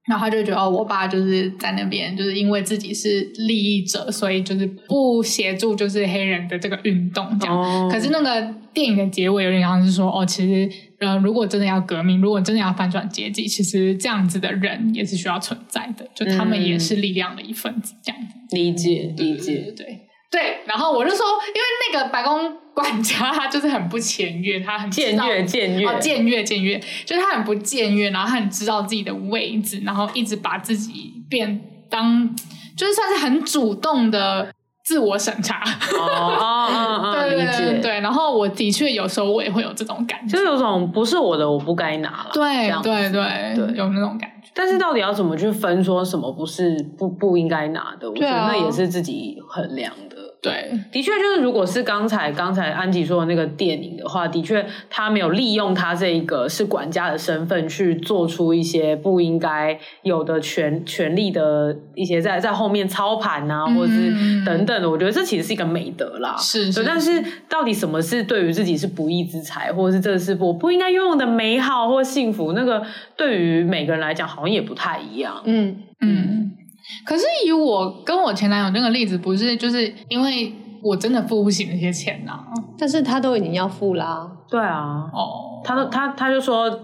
[0.09, 7.57] 然后他就觉得哦，我爸就是在那边，就是因为自己是利益者，所以就是不协助就是黑人的这个运动这样。
[7.57, 7.90] Oh.
[7.90, 18.56] 可是那个电影的结尾有点像是说，哦，其实呃，如果真的要革命，如果真的要反转阶级，其实这样子的人也是需要存在的，就他们也是力量的一份子，这样子。
[18.56, 19.87] 理解，理解，对。
[19.87, 32.35] 对对，然后我就说，因为那个白宫管家他就是很不僭越，他很僭越，僭越，哦，僭越，僭越，就是他很不僭越，然后他很知道自己的位置，然后一直把自己变当，
[32.76, 34.52] 就是算是很主动的
[34.87, 35.61] 自我审查。
[35.99, 44.49] 哦哦哦，对对对对，然后我的确有时候我也会有这种感觉，就有种不是我的我不该拿了，对对对对，有那种感觉。
[44.55, 48.09] 但是到底要怎么去分，说什么不是不不应该拿的？
[48.09, 50.16] 我觉得那也是自己衡量的。
[50.46, 64.88] 对，的确就是，如果是刚才刚才安吉说的那个电影的话，的确他没有利用他这一个是管家的身份去做出一些不应该有的权权力的一些在在后面操盘啊，或者是等等的。
[64.88, 66.37] 我觉得这其实是一个美德啦。
[66.38, 72.52] 是，是，但是到底什么是对于自己是不义之财，或者是这是我不应该拥有的美好或幸福？
[72.52, 72.82] 那个
[73.16, 75.42] 对于每个人来讲，好像也不太一样。
[75.44, 76.45] 嗯嗯。
[77.05, 84.31] 可是以我跟我前男友那个例子，不是就是因为我真的付不起那些钱呐、啊，但是他都已经要付啦、啊。
[84.49, 86.81] 对啊，哦，他他他就说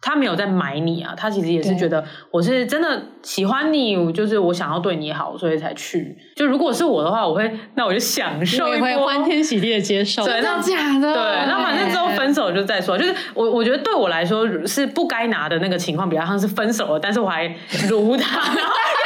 [0.00, 6.16] 他没有在买你啊，他其实也是觉得我是真的喜欢你，就是我想要对你好，所以才去。
[6.36, 10.24] 就如果是我的话，我会那我就享受，也会欢天喜地的接受。
[10.24, 11.12] 真的假的？
[11.12, 12.98] 对，那反正之后分手就再说。
[12.98, 17.46] 就是我我觉得对我来说是不该拿的那个情况，比较像是分手了，但是我还
[17.88, 18.40] 如他。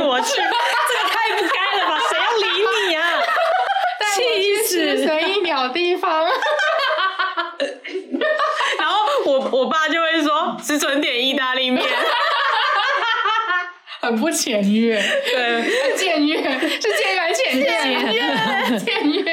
[0.00, 0.48] 我去，这个
[1.08, 1.92] 太不该了吧？
[2.10, 2.44] 谁要理
[2.88, 3.00] 你啊？
[4.14, 5.04] 气死！
[5.04, 6.24] 随意鸟地方。
[8.78, 11.84] 然后我我爸就会说：“只准点意大利面。”
[14.00, 15.62] 很不僭越，对，
[15.96, 16.36] 僭越
[16.68, 17.56] 是僭越还是僭
[18.12, 18.20] 越？
[18.78, 19.24] 僭越。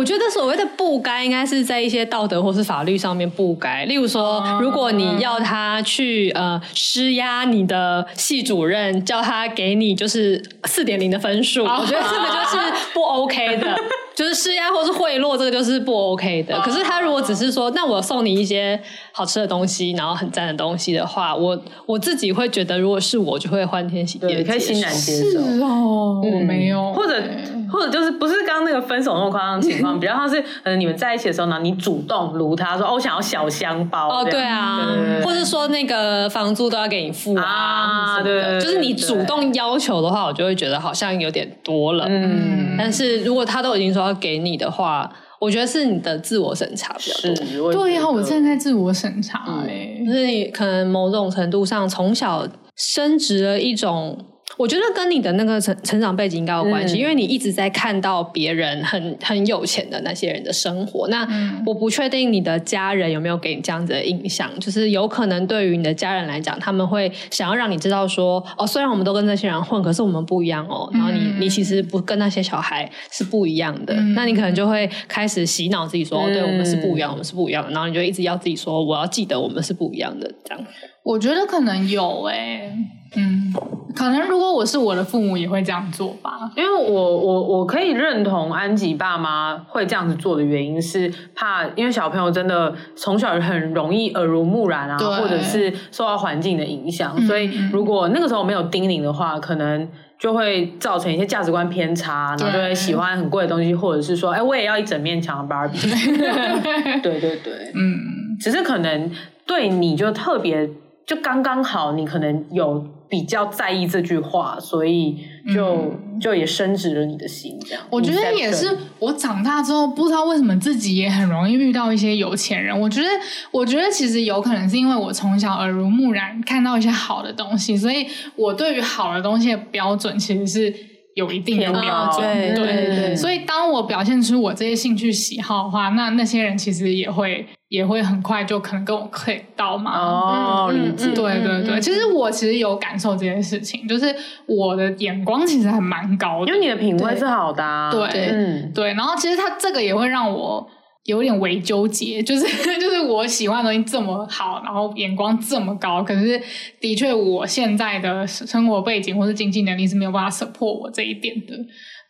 [0.00, 3.84] 我觉得所谓的不该，应该是在一些道德或是法律上面不该。
[3.84, 13.76] 例如说，如果你要他去呃施压你的系主任，叫他给你就是四点零的分数，我觉得这个就是不 OK 的。
[14.16, 16.58] 就是施压或是贿赂，这个就是不 OK 的。
[16.60, 18.78] 可是他如果只是说，那我送你一些
[19.12, 25.40] 好吃的东西，然后很赞的东西的话，我我自己会觉得，如果是我，就会欢天喜地，可以欣然接受。
[25.40, 27.22] 是哦，我没有，或者
[27.70, 34.80] 或者就是不是刚刚那个分手那么夸张的情况， 比较像是呃你们在一起的时候呢，你主动如他说哦，我想要小香包哦，对啊，
[35.24, 42.04] 或者说那个房租都要给你付啊，对，就是你主动要求的话，我就会觉得好像有点多了。
[42.08, 44.10] 嗯，但是如果他都已经说要。
[44.20, 47.72] 给你的话，我觉得是你的自我审查比较多。
[47.72, 54.18] 对呀，我正在自我审查哎、欸，就是你可能某种程度上从小升植了一种。
[54.60, 61.08] 我觉得跟你的那个成成长背景应该有关系，嗯、因为你一直在看到别人很很有钱的那些人的生活。
[61.08, 61.26] 那
[61.64, 70.90] 我不确定你的家人有没有给你这样子的印象，就是有可能对于你的家人来讲，他们会想要让你知道说，哦，虽然我们都跟这些人混，可是我们不一样哦。
[70.92, 77.70] 然后你你其实不跟那些小孩是不一样的，嗯、那你可能就会开始洗脑自己说，哦，对我们是不一样，我们是不一样的。
[77.70, 80.62] 然后你就一直要自己说，我要记得我们是不一样的，这样。
[81.02, 82.74] 我觉得可能有诶、欸，
[83.16, 83.52] 嗯，
[83.94, 105.78] 可能如果我是我的父母也会这样做吧，因为我我我可以认同安吉爸妈会这样子做的原因是怕，因为小朋友真的从小很容易耳濡目染啊，或者是受到环境的影响，嗯、所以如果那个时候没有叮咛的话，可能就会造成一些价值观偏差，然后就会喜欢很贵的东西，或者是说，哎，我也要一整面墙的芭比，
[107.02, 109.10] 对对对，嗯，只是可能
[109.44, 110.70] 对你就特别。
[111.06, 115.18] 就刚刚好，你可能有比较在意这句话，所以
[115.52, 117.58] 就、嗯、就也升值了你的心。
[117.66, 118.78] 这样，我觉得也是。
[119.00, 122.78] 我长大之后，不知道为什么自己也很容易遇到一些有钱人。
[122.78, 123.08] 我觉得，
[123.50, 130.72] 我觉得其实有可能是因为我从小耳濡目染，看到一些好的东西，所以我对于好的东西的标准其实是
[131.16, 132.22] 有一定的标准。
[132.22, 132.96] 对对对。
[133.08, 137.44] 对所以当我表现出我这些兴趣喜好的话，那那些人其实也会。
[137.70, 139.92] 也会很快就可能跟我 click 到嘛。
[139.96, 141.06] 哦，理解。
[141.14, 144.14] 对对对，其实我其实有感受这件事情，就是
[144.46, 147.88] 我的眼光其实还蛮高的，因为你的品味是好的啊。
[147.90, 148.88] 对，嗯，对。
[148.94, 150.68] 然后其实他这个也会让我
[151.04, 152.42] 有点微纠结，就是
[152.80, 156.42] 就是我喜欢的东西这么好，然后眼光这么高，可是
[156.80, 161.54] 的确我现在的生活背景或是经济能力是没有办法 support 我这一点的。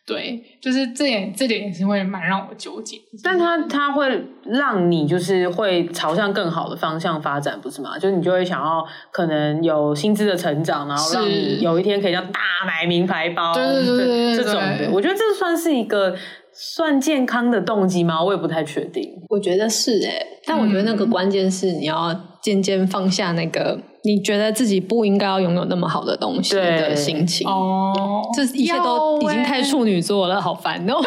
[0.05, 2.97] 对，就是这点，这点也是会蛮让我纠结。
[3.23, 7.97] 但它它会让你就是会朝向更好的方向发展，不是吗？
[7.97, 14.89] 就是你就会想要可能有薪资的成长，然后让你有一天可以像大买名牌包，对对对对对，这种的。
[14.91, 16.15] 我觉得这算是一个
[16.51, 18.21] 算健康的动机吗？
[18.23, 19.07] 我也不太确定。
[19.29, 23.79] 我觉得是诶，但我觉得那个关键是你要渐渐放下那个。
[24.03, 30.95] 你觉得自己不应该要拥有那么好的东西的心情哦，这一切都已经太处女座了，好烦哦！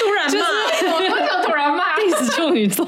[0.00, 1.96] 突然骂，为什么突然骂？
[2.00, 2.84] diss 处女座。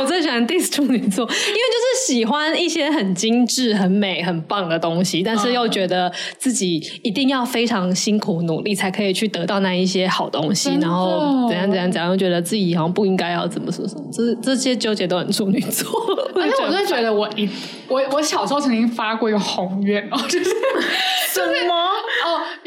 [0.00, 15.88] 我最喜欢 diss 处女座，因为就是喜欢一些很精致、很美、很棒的东西，但是又觉得自己一定要非常辛苦努力才可以去得到那一些好东西，然后怎样怎样怎样，又觉得自己好像不应该要怎么说什么，这这些纠结都很处女座。
[16.34, 17.48] 而且我真的觉得我一
[17.88, 21.74] 我我小时候曾经发过一个宏愿哦，就是什么？
[21.74, 21.88] 哦，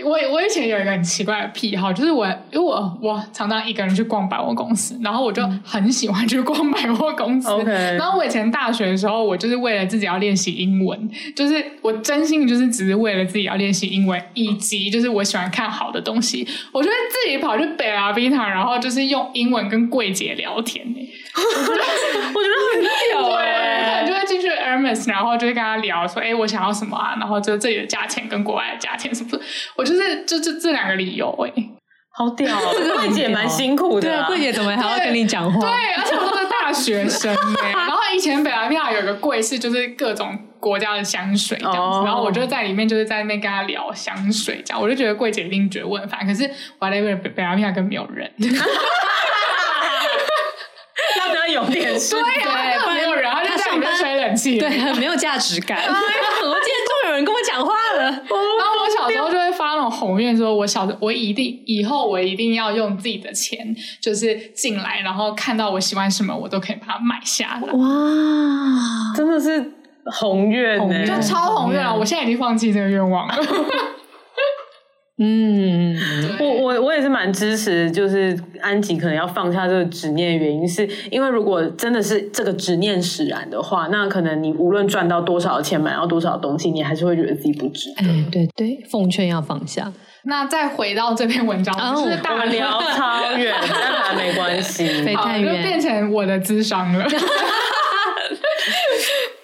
[0.06, 7.08] 我我以前有一个很奇怪的癖好，就是我因为我我常常一个人去逛百货公司，然后我就很喜欢去逛百货。
[7.18, 7.50] 公司.
[7.98, 20.86] 然后我以前大学的时候，我就是为了自己要练习英文，就是我真心就是只是为了自己要练习英文，以及就是我喜欢看好的东西，我就会自己跑去北拉比塔，然后就是用英文跟柜姐聊天。
[21.38, 21.84] 我觉得
[22.34, 27.16] 我觉得很屌哎， 就会进去 Hermes，然后就会跟他聊说，哎，我想要什么啊？
[27.20, 29.42] 然后就这里的价钱跟国外的价钱是不是？
[29.76, 31.64] 我就是就这这两个理由哎，
[32.14, 35.62] 好屌， 哦柜姐蛮辛苦的，对，柜姐怎么还要跟你讲话？
[35.62, 36.38] 对，而且我。
[36.68, 42.06] 大学生哎， 然后以前北来亚有一个柜是就是各种国家的香水这样子，oh.
[42.06, 46.44] 然后我就在里面就是在那边跟他聊香水这样，我就觉得柜姐一定觉得我很烦，可是
[46.80, 48.30] 我来北北来片根本没有人，
[51.64, 52.16] 有点事？
[52.16, 55.78] 对呀，没有人，他就在里面吹冷气，对，很没有价值感。
[55.80, 67.74] 我今天终于有人跟我讲话了，然后我小时候就会发那种宏愿，说我小时候我一定以后我一定要用自己的钱，就是进来，然后看到我喜欢什么，我都可以把它买下来。
[67.74, 69.74] 哇，真的是
[70.06, 71.94] 宏愿呢，就超宏愿啊！
[71.94, 73.36] 我现在已经放弃这个愿望了。
[75.20, 75.98] 嗯，
[76.38, 88.06] 对我我我也是蛮支持，就是安吉可能要放下这个执念的原因，是因为如果真的是这个执念使然的话，那可能你无论赚到多少钱，买到多少东西，你还是会觉得自己不值得。
[88.06, 89.92] 哎，对对，奉劝要放下。
[90.24, 97.08] 那再回到这篇文章，就是大聊超远， 但还没关系， 飞太远，就变成我的智商了。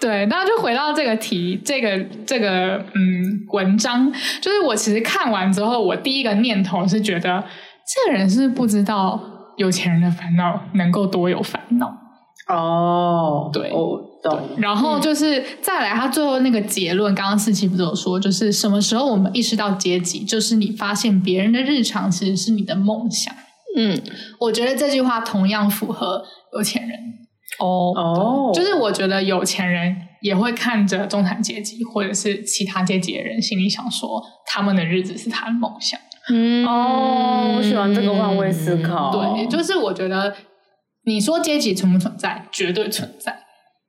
[0.03, 4.11] 对，那就回到这个题，这个这个嗯文章，
[4.41, 7.41] 就是我其实看完之后，我第一个念头是觉得，
[7.87, 9.17] 这个人是不，是不知道
[9.55, 11.87] 有钱人的烦恼能够多有烦恼
[12.49, 13.49] 哦。
[13.53, 14.41] 对，哦，懂。
[14.57, 23.33] 然后就是再来，他最后那个结论，刚刚四七不是有说，就是什么时候我们意识到阶级，就是你发现别人的日常其实是你的梦想。
[23.77, 23.97] 嗯，
[24.41, 26.99] 我觉得这句话同样符合有钱人。
[27.59, 35.99] 哦哦，就是我觉得有钱人也会看着中产阶级或者是其他阶级的人，心里想说他们的日子是他的梦想。
[36.29, 39.11] 嗯哦，我喜欢这个换位思考。
[39.11, 40.33] 对，就是我觉得
[41.05, 43.37] 你说阶级存不存在，绝对存在。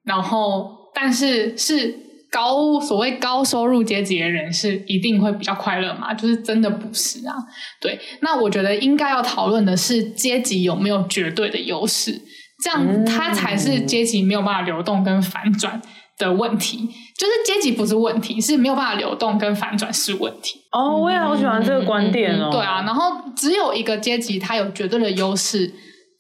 [0.05, 1.97] 然后，但是是
[2.31, 6.13] 高所谓高收入阶级的人是一定会比较快乐嘛？
[6.13, 7.35] 就是真的不是啊。
[7.81, 12.21] 对，那我觉得应该要讨论的是阶级有没有绝对的优势，
[12.63, 15.81] 这样它才是阶级没有办法流动跟反转
[16.19, 16.89] 的问题。
[17.17, 20.61] 就是阶级不是问题，是没有办法流动跟反转是问题。
[20.73, 22.51] 哦，我也好喜欢这个观点哦。
[22.51, 25.73] 对啊，然后只有一个阶级它有绝对的优势，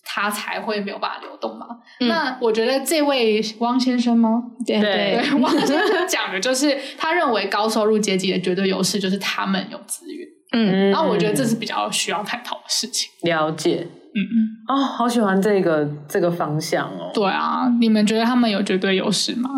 [0.04, 1.66] 它才会没有办法流动嘛。
[2.00, 4.42] 嗯、那我觉得这位汪先生吗？
[4.64, 10.28] 对对，对汪先生讲的就是他认为高收入阶级的绝对优势就是他们有资源。
[10.52, 13.10] 嗯，然后我觉得这是比较需要探讨的事情。
[13.22, 13.88] 了解。
[14.14, 14.36] 嗯嗯。
[14.68, 17.10] 哦，好喜欢这个这个方向哦。
[17.12, 19.50] 对啊，你们觉得他们有绝对优势吗？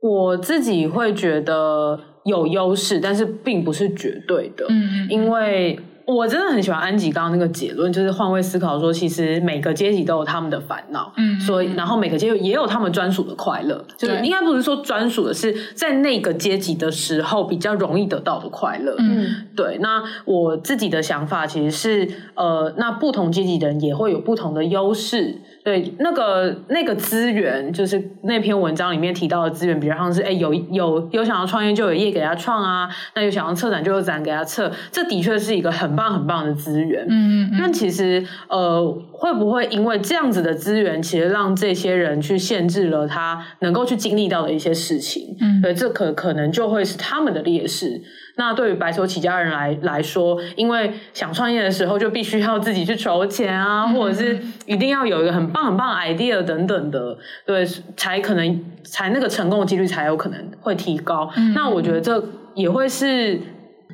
[0.00, 4.66] 我自己会觉得有优势，但是并不是绝对的。
[4.68, 11.12] 嗯，因为我真的很喜欢安吉刚刚那个结论，就是换位思考说，其实每个阶级都有他们的烦恼。
[11.16, 18.94] 嗯，所以然后每个阶级也有他们专属的快乐，就是应该不是说专属的，是在那个阶级的时候比较容易得到的快乐。
[18.98, 19.78] 嗯，对。
[19.80, 25.40] 那我自己的想法其实是，呃，那不同阶级的人也会有不同的优势。
[25.66, 37.04] 对，那个那个资源，就是那篇文章里面提到的资源，比如像是哎，有有有想要创业就有业给他创啊，那有想要策展就有展给他策，这的确是一个很棒很棒的资源。
[37.08, 37.58] 嗯嗯嗯。
[37.58, 45.36] 那其实呃，会不会因为这样子的资源，其实让这些人去限制了他能够去经历到的一些事情？
[45.40, 48.00] 嗯，对，这可可能就会是他们的劣势。
[48.36, 57.66] 那对于白手起家人来来说，因为想创业的时候就必须要自己去筹钱啊，嗯、或者是一定要有一个很棒很棒的 idea 等等的，对，
[57.96, 61.30] 才可能才那个成功的几率才有可能会提高。
[61.36, 62.22] 嗯、那我觉得这
[62.54, 63.40] 也会是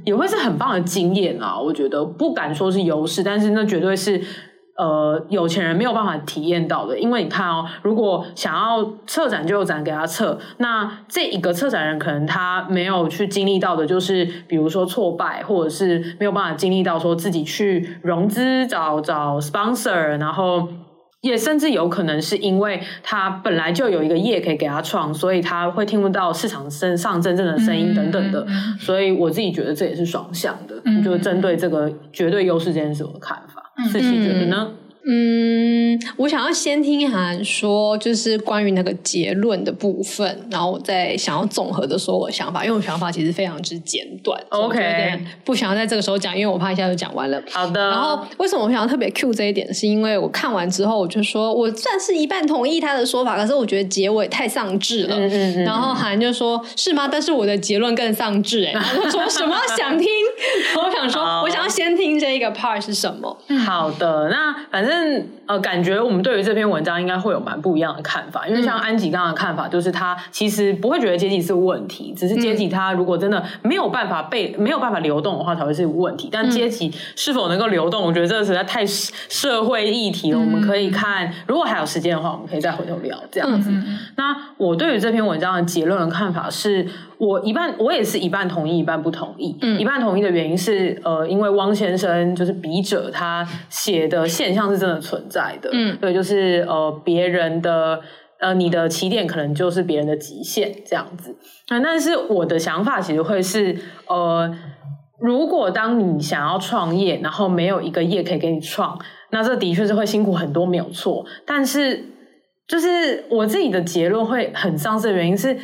[0.04, 4.20] 也会是很棒的经验啊，我觉得不敢说是优势，但是那绝对是。
[4.82, 20.66] 呃，有钱人没有办法体验到的，因为你看哦，如果想要策展就有展给他策，那这一个策展人可能他没有去经历到的，就是比如说挫败，或者是没有办法经历到说自己去融资找找 sponsor，然后
[21.20, 30.74] 也甚至有可能是因为他本来就有一个业可以给他创，所以他会听不到市场身上真正的声音等等的，嗯嗯嗯，所以我自己觉得这也是双向的，
[31.04, 33.61] 就针对这个绝对优势这件事我的看法。
[33.88, 34.00] 四
[34.46, 34.72] 呢？
[35.04, 35.81] 嗯，
[36.16, 44.40] 我想要先听涵说，就是关于那个结论的部分，然后我再想要综合的说我的想法，因为我想法其实非常之简短。
[44.50, 47.42] OK，不想要在这个时候讲，因为我怕一下就讲完了。
[47.50, 47.90] 好的。
[47.90, 55.16] 然后为什么我想要特别 cue 这一点，是因为我看完之后，我就说我算是一半同意他的说法，可是我觉得结尾太丧志了。
[55.16, 55.64] 嗯嗯嗯。
[55.64, 58.72] 然后涵就说：“是吗？”但是我的结论更丧志哎。
[59.02, 60.08] 我说什么想听？
[60.76, 63.36] 我想说，我想要先听这一个 part 是什么？
[63.64, 65.26] 好的，那反正。
[65.52, 76.30] 但呃，感觉我们对于这篇文章应该会有蛮不一样的看法，因为像安吉刚刚的看法，就是他其实不会觉得阶级是问题，只是阶级他如果真的没有办法被没有办法流动的话，才会是问题。
[76.32, 80.38] 但阶级是否能够流动，我觉得这个实在太社会议题了。
[80.38, 83.70] 我们可以看，如果还有时间的话，我们可以再回头聊这样子。
[84.16, 86.88] 那我对于这篇文章的结论的看法是。
[87.24, 89.56] 我一半，我也是一半同意，一半不同意。
[89.62, 95.70] 嗯，一半同意的原因是，呃，因为汪先生就是笔者，他写的现象是真的存在的。
[95.72, 98.00] 嗯，对，就是呃，别人的
[98.40, 101.36] 呃，你的起点可能就是别人的极限这样子。
[101.68, 104.52] 那但是我的想法其实会是，呃，
[105.20, 108.98] 如果当你想要创业，然后没有一个业可以给你创，
[109.30, 111.24] 那这的确是会辛苦很多，没有错。
[111.46, 112.04] 但是，
[112.66, 115.56] 就是我自己的结论会很丧失的原因是。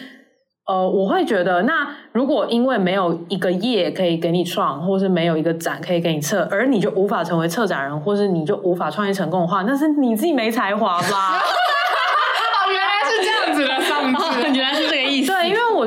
[0.68, 11.40] 呃，我会觉得，那如果因为没有一个业可以给你创，或是没有一个展可以给你策，而你就无法成为策展人，或是你就无法创业成功的话，那是你自己没才华吧？
[11.40, 14.87] 哦，原来是这样子的上 次，原来是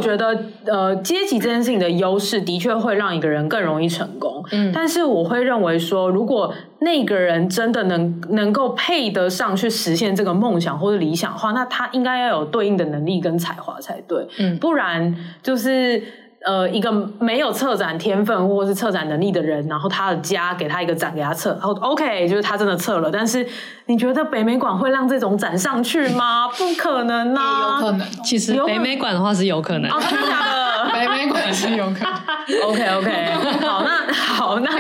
[0.01, 4.43] 觉得，呃，阶级这件事情的优势的确会让一个人更容易成功。
[4.51, 14.27] 嗯，但是我会认为说，如果那个人真的能能够配得上去实现这个梦想或者理想的话，那他应该要有对应的能力跟才华才对。
[14.39, 16.01] 嗯，不然就是
[16.45, 23.47] 呃一个没有策展天分或者是策展能力的人，然后他的家给他一个展给他策，然后 OK 就是他真的策了，但是
[23.85, 26.47] 你觉得北美馆会让这种展上去吗？
[26.57, 28.07] 不可能啊，有可能。
[28.23, 30.89] 其实北美馆的话是有可能，哦，真的假的？
[30.93, 32.61] 北美馆是有可能。
[32.67, 34.69] OK OK，好，那好那。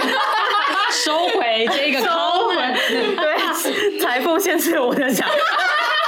[0.91, 2.09] 收回这个，收
[2.49, 2.55] 回，
[3.15, 5.33] 对，财富限制我的想法。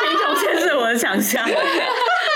[0.04, 1.42] 贫穷限制我的想象。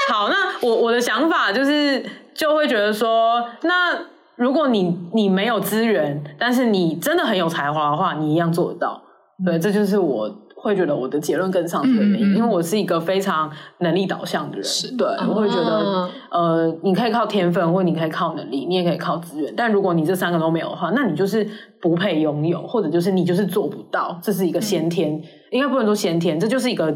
[0.07, 2.03] 好，那我我的想法就是，
[2.37, 3.97] 就会觉得说，那
[4.35, 9.01] 如果你你没有资源，但是你真的很有才华的话，你一样做得到。
[9.43, 14.63] 对，这就是我会觉得我的结论跟上这个原因，嗯、因为我是一个非常能力导向的人。
[14.63, 19.51] 是对，我会觉得，啊、呃，你可以靠天分，或者你可以靠能力，你也可以靠资源。
[19.57, 21.47] 但如果你这三个都没有的话，那你就是
[21.81, 24.19] 不配拥有，或者就是你就是做不到。
[24.21, 26.95] 这是一个先天，嗯、应该不能说先天，这就是一个。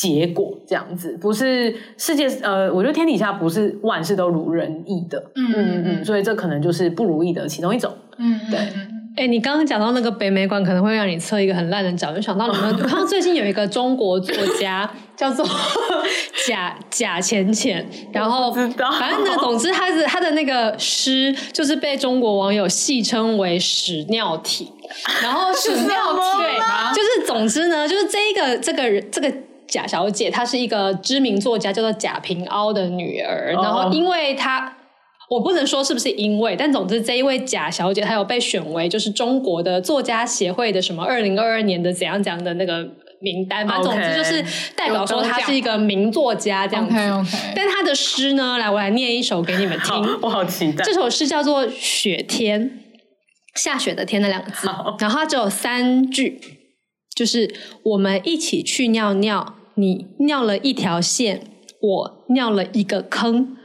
[0.00, 8.60] 结果这样子，不是世界呃，我觉得天底下不是万事都如人意的，嗯嗯嗯，所以这可能就是不如意的其中一种，嗯，对。
[9.16, 15.44] 哎、欸，你刚刚讲到那个北美馆可能会让你测一个很烂的脚，就想到你们看到最近有一个中国作家 叫做
[16.46, 24.70] 贾贾浅浅，然后反正呢，总之他的他的那个诗就是被中国网友戏称为屎尿体，
[25.20, 26.92] 然后屎尿体吗？
[26.94, 29.28] 就是总之呢，就是这一个这个人这个。
[29.68, 33.54] 贾小姐，她是一个知名作家，叫做贾平凹的女儿。
[33.54, 33.64] Oh.
[33.64, 34.76] 然后，因为她，
[35.28, 42.82] 我不能说是不是因为，但总之这一位贾小姐，她有被选为就是中国的作家协会的什么二零二二年的怎样怎样的那个
[43.20, 43.82] 名单嘛。
[43.82, 44.42] 总之就是
[44.74, 46.94] 代表说她是一个名作家这样子。
[46.94, 47.52] Okay, okay.
[47.54, 50.18] 但她的诗呢，来我来念一首给你们听。
[50.22, 50.82] 我好期待。
[50.82, 52.70] 这首诗叫做《雪天》，
[53.54, 54.66] 下雪的天那两个字。
[54.98, 56.40] 然后它只有三句，
[57.14, 59.56] 就是我们一起去尿尿。
[59.78, 61.40] 你尿了一条线，
[61.80, 63.46] 我尿了一个坑，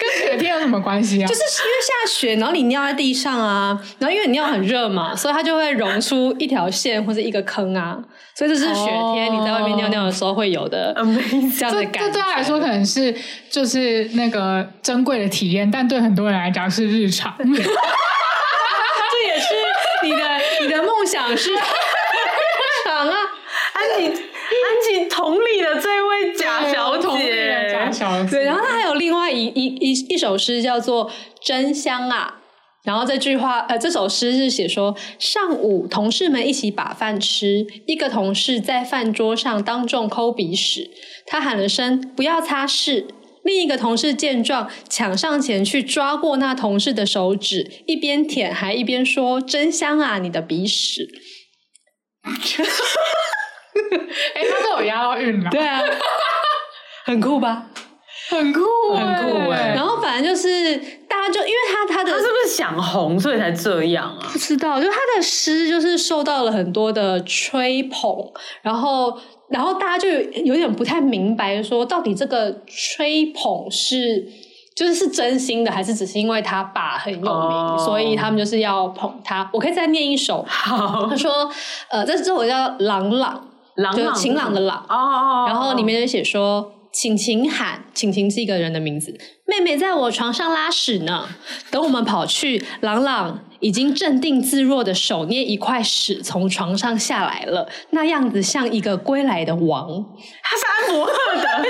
[0.00, 1.26] 跟雪天有什么关系啊？
[1.26, 8.02] 就是因为下雪，然后你尿在地上啊，然后因为你尿很热嘛，所以它就会溶出一条线或者一个坑啊，
[8.34, 12.00] 所以这是雪天你在外面尿尿的时候会有的这样的感觉。
[12.00, 13.14] 这对他来说可能是
[13.50, 17.36] 就是那个珍贵的体验，但对很多人来讲是日常。
[17.38, 17.44] 这
[19.26, 19.54] 也是
[20.04, 21.50] 你的你的梦想是。
[25.08, 31.08] 同里的这位贾小姐，贾小姐，对，然后他还有另外一一一一首诗叫做
[31.40, 32.40] 《真香啊》，
[32.84, 40.90] 然后这句话，呃，这首诗是写说，上午同事们一起把饭吃，一个同事在饭桌上当众抠鼻屎，
[41.26, 43.06] 他喊了声“不要擦拭”，
[43.44, 51.08] 另一个同事见状抢上前去抓过那同事的手指，一边舔还一边说：“真香啊，你的鼻屎。”
[54.34, 55.80] 哎、欸，他都有押到韵了，对啊，
[57.04, 57.66] 很酷吧？
[58.30, 58.60] 很酷，
[58.94, 59.74] 很酷哎！
[59.74, 64.28] 然后反正就是大家就因为他他的他是不是想红，所以才这样啊？
[64.32, 69.18] 不知道，就他的诗就是受到了很多的吹捧，然后
[69.50, 70.08] 然后大家就
[70.44, 74.26] 有点不太明白，说到底这个吹捧是
[74.74, 79.50] 就是是真心的，还是只是因为他爸很有名，哦、所以他们就是要捧他？
[79.52, 81.50] 我可以再念一首，好，他说
[81.90, 83.48] 呃，这这首叫朗朗。
[83.76, 91.26] 朗朗晴朗的朗哦哦，然后里面就写说，晴晴喊，晴晴是一个人的名字，妹妹在我床上拉屎呢。
[91.70, 100.04] 等我们跑去，朗朗已经镇定自若的手捏一块屎从床上下来了，那样子像一个归来的王。
[100.42, 101.64] 他是安博赫的， 安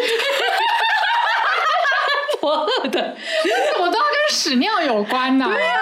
[2.41, 5.47] 博赫的，为什么都要跟屎尿有关呢？
[5.47, 5.82] 对啊。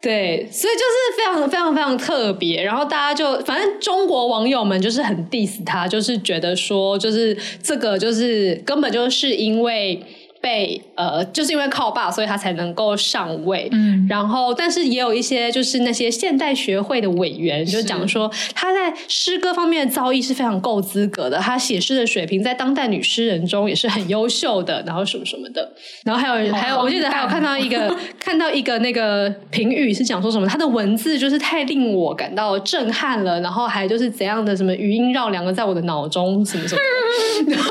[0.00, 10.02] 对，所以就是非常非常非常特别，然后大家就反正中国网友们就是很 diss 他，就是觉得说，就是这个就是根本就是因为。
[10.40, 13.68] 被呃，就是因为靠爸，所以他才能够上位。
[13.72, 25.72] 嗯，然后，但是也有一些就是那些现代学会的委员就讲说，他在诗歌方面的造诣是非常够资格的，他写诗的水平在当代女诗人中也是很优秀的，然后什么什么的。
[26.04, 37.52] 然后还有还有，我记得还有看到一个 看到一个那个评语是讲说什么，他的文字就是太令我感到震撼了，然后还就是怎样的什么余音绕梁的在我的脑中什么什么的。
[37.54, 37.70] 然后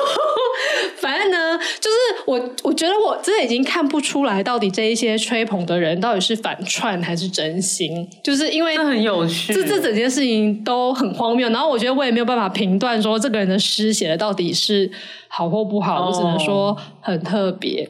[0.98, 11.50] 反正呢，就是我，我觉得我真的已经看不出来，到底这一些吹捧的人到底是反串还是真心，就是因为这很有趣，这这整件事情都很荒谬。
[11.50, 14.90] 然后我觉得我也没有办法评断说这个人的诗写的到底是
[15.28, 17.90] 好或不好，哦、我只能说很特别。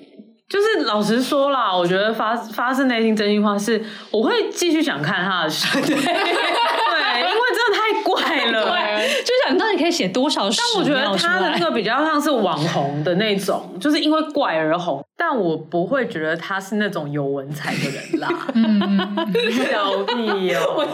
[0.49, 5.67] 就是老实说啦，我觉得发发自内心真心话是，我会继续想看他的诗。
[5.85, 8.65] 对，对，因为真的太怪了。
[8.65, 10.49] 对，就想你到底可以写多少？
[10.49, 15.03] 但我觉得他的那个比较像是网红的那种， 就是因为怪而红。
[15.19, 18.29] 但我不会觉得他是那种有文采的人啦。
[19.69, 20.61] 小屁哦！
[20.77, 20.87] 我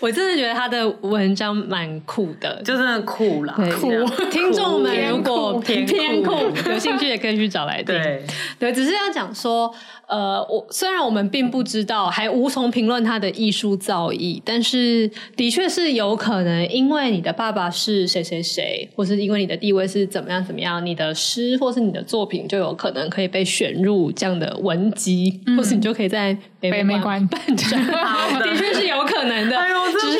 [0.00, 3.54] 我真的觉得他的文章蛮酷的，就真的酷啦。
[3.80, 3.88] 酷，
[4.30, 5.86] 听众们如果偏
[6.22, 6.32] 酷，
[6.68, 7.86] 有兴趣也可以去找来听。
[7.86, 8.24] 对
[8.58, 9.72] 对，只是要讲说，
[10.08, 27.68] 呃，我虽然我们并不知道，还无从评论他的艺术造诣，但是的确是有可能，因为你的爸爸是谁谁谁，或是因为你的地位是怎么样怎么样，你的诗或是你的作品就有可能可以被选入这样的文集，嗯、或是你就可以在北美馆办展。
[28.40, 29.58] 的确是有可能的。
[29.58, 30.18] 哎呦，这是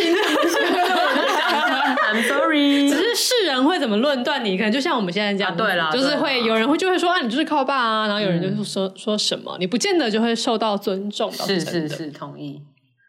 [2.09, 4.57] I'm sorry，只是世人会怎么论断你？
[4.57, 11.31] 可能就像我们现在这样，对了，就是会有人会就会说啊，你就是靠爸啊，然后有人就说说什么，你不见得就会受到尊重。
[11.31, 12.63] 是是是，同意。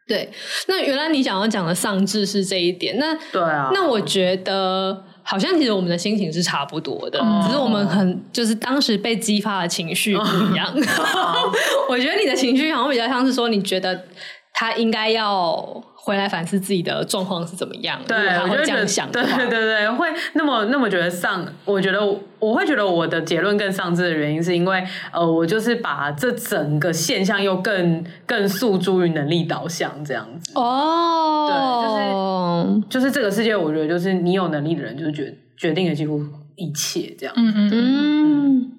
[0.08, 0.30] 对，
[0.68, 10.74] 那原来你想要讲的丧志是这一点，那对啊，那我觉得好像其实我们的心情是差不多的，只是我们很就是当时被激发的情绪不一样。
[11.88, 14.06] 我觉得你的情绪好像比较像是说，你觉得
[14.54, 15.84] 他应该要。
[16.10, 18.02] 回来反思自己的状况是怎么样？
[18.08, 19.12] 对，我会这样想。
[19.12, 21.46] 对对对，会那么那么觉得上。
[21.66, 22.04] 我觉得
[22.40, 24.84] 我，会觉得我的结论更丧志的原因，是因为
[25.14, 30.52] 呃，我就是把这整个现象又更更诉诸于能力导向这样子。
[30.56, 36.20] 哦，对，就是就是这个世界，我觉得就是你有能力的人，就是决决定了几乎
[36.56, 37.36] 一切这样。
[37.38, 38.72] 嗯嗯嗯。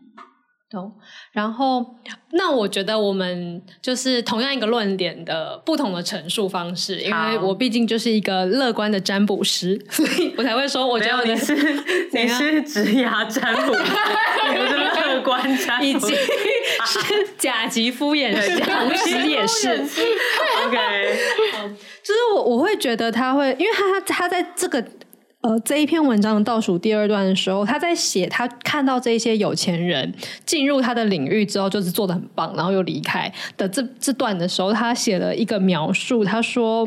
[0.69, 0.93] 懂，
[1.33, 1.95] 然后
[2.33, 11.55] 那我觉得我们就是同样一个论点的不同的陈述方式，因为我毕竟就是一个乐观的占卜师， 所以我才会说，我觉得你是
[12.13, 13.83] 你是职涯占卜师，
[14.49, 16.15] 你是乐观占卜，以及
[16.85, 19.69] 是甲级敷衍师，同时也是
[20.67, 21.17] OK，
[22.03, 24.85] 就是我我会觉得他会，因为他他在这个。
[25.43, 30.13] 呃，这一篇文章的倒数第二段的时候，他在写他看到这些有钱人
[30.45, 36.87] 进入他的领域之后，就是做的很棒，然后又离开的这这段的时候，他写了一个描述，他说。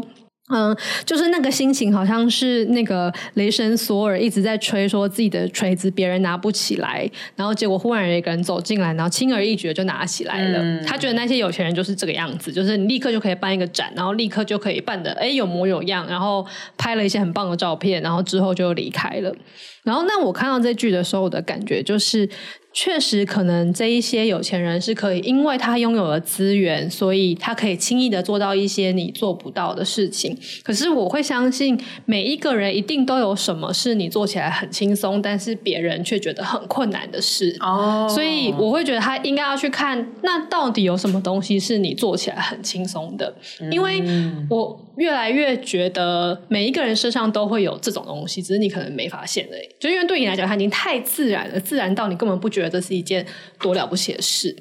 [0.54, 10.60] 嗯，就是那个心情，好像是那个雷神索尔一直在吹，说自己的锤子别人拿不起来，然后结果忽然有一个人走进来，然后轻而易举的就拿起来了。
[10.60, 16.45] 嗯、他觉得那些有钱人就是这个样子，就是你立刻就可以办一个展，然后立刻就可以办的哎有模有样，然后
[16.78, 19.36] 拍了一些很棒的照片，然后之后就离开了。
[19.84, 22.30] 然后那我看到这句的时候，我的感觉就是。
[22.74, 30.36] 确实，可能这一些有钱人是可以，因为他拥有了资源，所以他可以轻易的做到一些你做不到的事情。
[30.63, 37.55] 可是，我会相信每一个人一定都有什么是你做起来很轻松，但是别人却觉得很困难的事。
[37.59, 43.34] 哦，所以我会觉得他应该要去看，那到底有什么东西是你做起来很轻松的？
[43.71, 44.03] 因为
[44.49, 49.70] 我越来越觉得每一个人身上都会有这种东西，只是你可能没发现而已。
[49.80, 52.74] 就因为对你来讲，它已经太自然了，自然到你根本不觉得。
[52.74, 53.24] 这是一件
[53.60, 54.56] 多了不起的事，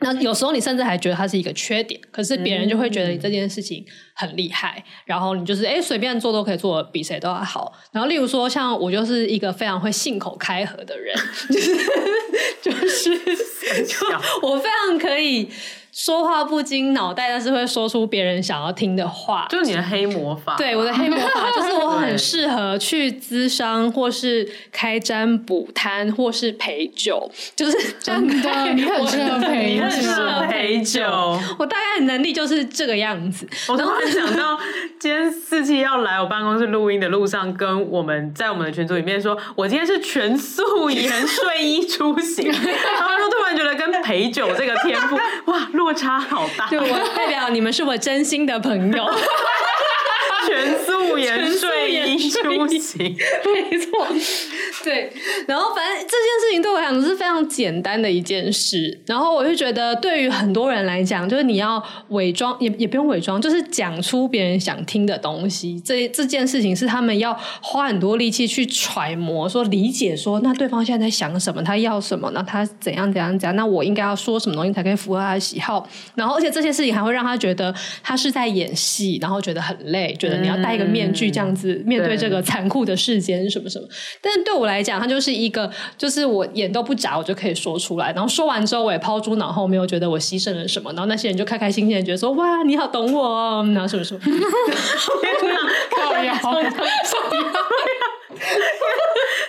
[0.00, 3.86] 那有时候你甚至还觉得它是一个缺点，可是别人就会觉得你这件事情
[4.16, 7.72] 很厉害，然后你就是哎随便做都可以做得比谁都要好。
[7.92, 11.16] 然后例如说像我就是一个非常会信口开河的人，
[11.50, 11.76] 就是
[12.62, 13.16] 就是
[13.86, 13.94] 就
[14.42, 15.48] 我非常可以。
[15.96, 20.54] 说话不经脑袋，但是会说出别人想要听的话，就是你的黑魔法。
[20.58, 31.02] 对，我的黑魔法 就是我很适合去咨商，或是开占卜摊，或是陪酒，就是真的，你很适合陪，很适合陪酒。
[31.58, 33.48] 我大概能力就是这个样子。
[33.68, 34.58] 我突然想到，
[35.00, 45.16] 今天四七要来我办公室录音的路上，跟我们在我们的群组里面说，我今天是全素颜睡衣出行， 然后就突然觉得跟陪酒这个天赋，
[45.50, 45.85] 哇，录。
[45.86, 49.04] 落差好大，就，我代表你们是我真心的朋友。
[50.46, 54.06] 全素颜睡衣出行，没错，
[54.84, 55.12] 对。
[55.46, 59.00] 然后，反正这件事情对我来讲是非常简单的一件事。
[59.06, 65.80] 然后，我就觉得，对于很多人来讲，就是你要伪装，也也不用伪装，就是讲出别人想听的东西。
[65.84, 75.86] 这这件事情是他们要花很多力气去揣摩，说理解，说那对方现在在想什么，他要什么，那他怎样怎样怎样，那我应该要说什么东西才可以符合他的喜好。
[76.14, 80.35] 然后，而且这些事情还会让他觉得他是在演戏，然后觉得很累，觉得。
[80.38, 83.86] 你要戴一个面具，这样子面对这个残酷的世间，什么什么。
[84.20, 88.12] 但是对我来讲，它就是一个，就是我眼都不眨，我就可以说出来。
[88.12, 90.90] 然后说完之后，我也抛诸脑后，没有觉得我牺牲了什么。
[90.92, 94.34] 然后那些人就开开心心的觉得说：“哇，你好懂我哦。”然后什么什么，天
[95.52, 95.56] 哪，
[95.90, 96.68] 靠腰，靠腰，
[98.36, 98.42] 这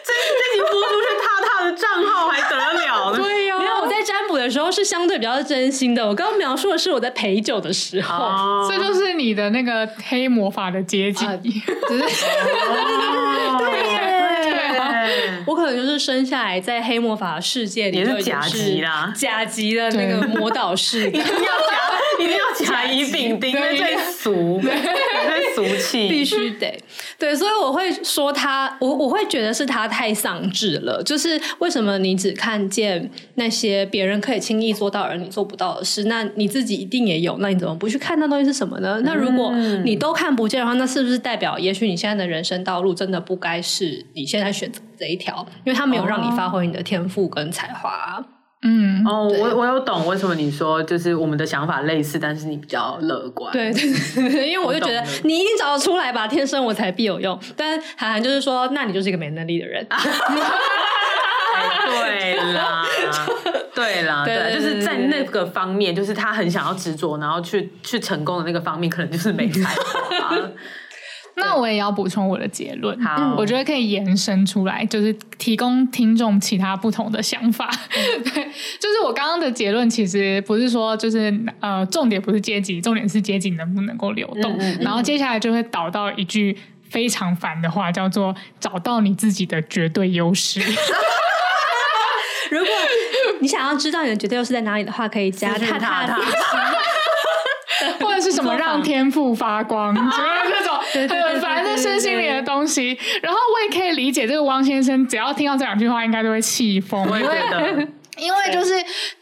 [0.08, 3.18] 这集播出去，踏踏的账号还得了呢？
[3.18, 3.47] 对
[4.08, 6.08] 占卜的时候是相对比较真心的。
[6.08, 11.26] 我刚刚描述的是我在陪酒的时候，哦、这就是你的那个黑魔法的阶级。
[11.26, 11.38] 呃
[11.90, 14.07] 就是哦、 对耶，
[15.46, 26.78] 我可能就是生下来在黑魔法世界里，也是甲级啦，甲级的那个魔导士， 一定要甲，一定要 甲乙丙丁，因为最俗，最俗气，必须得
[27.20, 31.02] 对，所以我会说他，我我会觉得是他太丧志了。
[31.04, 39.02] 就是为什么你只看见那些别人可以轻易做到而你做不到的事，那你自己一定也有，那你怎么不去看那东西是什么呢？
[39.04, 39.52] 那如果
[39.84, 45.46] 你都看不见的话，那是不是代表也许你现在的人生道路真的不该是你现在选择这一条？
[45.64, 48.24] 因为他没有让你发挥你的天赋跟才华。
[48.64, 53.54] 嗯，哦，我我有懂为什么你说就是我们的想法类似，但是你比较乐观。
[53.54, 53.72] 对，
[54.50, 57.40] 因为我就觉得你一定找得出来吧，天生我材必有用。
[57.56, 59.86] 但涵涵就是说，那你就是一个没能力的人。
[61.58, 62.86] 哎、对啦，
[63.74, 70.36] 对啦，对，对，对，对，就是在那个方面，就是他很想要执着，然后去去成功的那个方面，可能就是没才华。
[71.40, 77.70] 那我也要补充我的结论，好，我觉得可以延伸出来，就是提供听众其他不同的想法。
[77.96, 78.44] 嗯、 对，
[78.80, 84.52] 就是我刚刚的结论，其实不是说就是呃，重点不是阶级，重点是阶级能不能够流动。
[84.54, 86.58] 嗯嗯嗯、然后接下来就会导到一句
[86.90, 90.60] 非常烦的话，叫做找到你自己的绝对优势。
[92.50, 92.68] 如果
[93.42, 96.18] 你想要知道你的绝对优势在哪里的话，可以加踏踏踏。
[98.00, 99.94] 或者是什么让天赋发光，
[101.02, 102.98] 很烦 的身心灵的东西。
[103.22, 107.08] 然后我也可以理解这个汪先生，只要听到这两句话，应该都会气疯。
[107.10, 107.88] 我也觉得，
[108.18, 108.74] 因为就是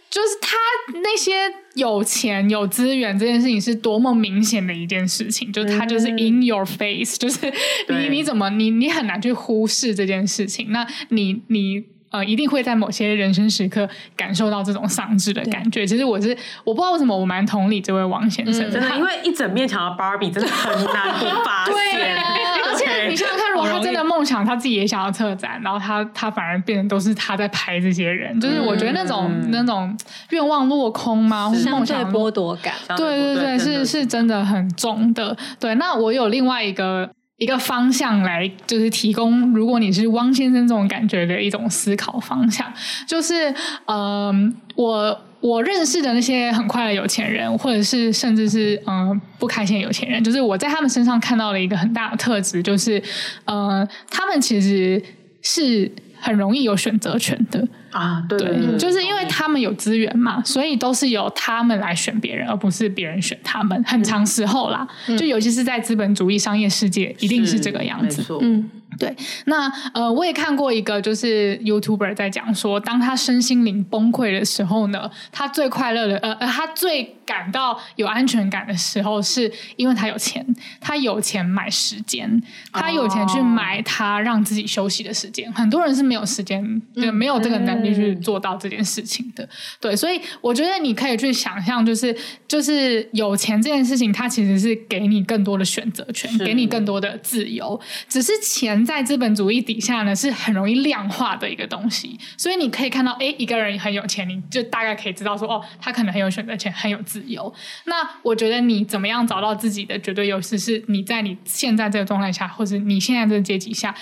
[0.10, 0.56] 就是他
[1.02, 1.34] 那些
[1.74, 7.52] 有钱有资源这件事情是多么明显的一件事情，就是他就是 in your face，就是
[7.90, 10.68] 你你怎么你你很难去忽视这件事情。
[10.72, 11.95] 那你你。
[12.16, 13.86] 呃，一定会在某些人生时刻
[14.16, 15.86] 感受到这种丧志的感觉。
[15.86, 16.30] 其实我是
[16.64, 21.92] 我不知道为什么我蛮同理这位王先生，真的，因为一整面墙的芭比真的很难不发 现。
[21.94, 22.16] 对，
[22.64, 29.94] 而且你想想看，如果他真的梦想他自己也想要策展，然后他他反而变成都是他在拍这些人，就是我觉得那种那种
[30.30, 31.50] 愿望落空吗？
[31.50, 32.74] 或是梦想剥夺感？
[32.96, 35.36] 对对对，是是真的很重的。
[35.60, 37.10] 对，那我有另外一个。
[37.38, 42.72] 一个方向来，就是提供，如果你是汪先生这种感觉的一种思考方向，
[43.06, 43.54] 就是，
[43.88, 53.04] 嗯、我我认识的那些很快的有钱人，或者是甚至是嗯、不开心有钱人，就是我在他们身上看到了一个很大的特质，就是，
[53.46, 55.04] 嗯，他们其实
[55.42, 55.92] 是
[56.26, 57.66] 很容易有选择权的。
[57.92, 63.82] 啊，对，对，对，就是因为他们有资源嘛，所以都是由他们来选别人，而不是别人选他们。
[63.86, 68.26] 很长时候啦，嗯、就尤其是在资本主义商业世界，一定是这个样子。
[68.42, 68.70] 嗯。
[68.98, 69.14] 对，
[69.48, 80.46] 那呃，我也看过一个，就是 YouTuber 在讲说，当他身心灵崩溃的时候呢，他最快乐的，呃呃，他最感到有安全感的时候，是因为他有钱，
[80.80, 85.48] 他有钱买时间，他有钱去买他让自己休息的时间。
[85.48, 85.56] Oh.
[85.58, 89.44] 很多人是没有时间，对没有这个能力去做到这件事情的。
[89.44, 89.50] 嗯、
[89.82, 92.16] 对，所以我觉得你可以去想象，就是
[92.48, 98.86] 就是有钱这件事情，它其实是给你更多的选择权，给你更多的自由，只是钱。
[98.86, 107.54] 在资本主义底下呢，是很容易量化的一个东西，所以你可以看到，哎，一个人很有钱，你就大概可以知道说，哦，他可能很有选择权，很有自由。
[107.86, 113.94] 那我觉得你怎么样找到自己的绝对优势，是你在你现在这个状态下，或者你现在这个阶级下，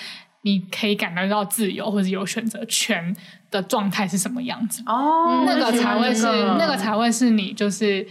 [0.43, 3.15] 你可以感觉到自由或者有选择权
[3.49, 4.83] 的状态是什么样子？
[4.85, 6.25] 哦，那个才会是，
[6.57, 8.05] 那个才会是你就是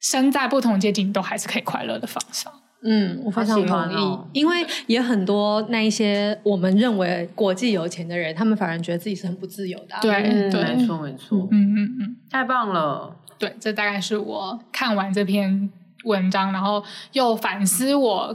[0.00, 2.52] 身在不同阶级你都还是可以快乐的方向。
[2.84, 10.00] 嗯，我非常同意，哦、因为也很多那一些我们认为国际有钱的人，他们反而觉得自己是很不自由的、啊。
[10.00, 11.48] 对，嗯、对，没错，没错。
[11.52, 13.16] 嗯嗯嗯，太棒了。
[13.42, 15.68] 对，这大概是我看完这篇
[16.04, 16.80] 文章，然后
[17.10, 18.32] 又反思我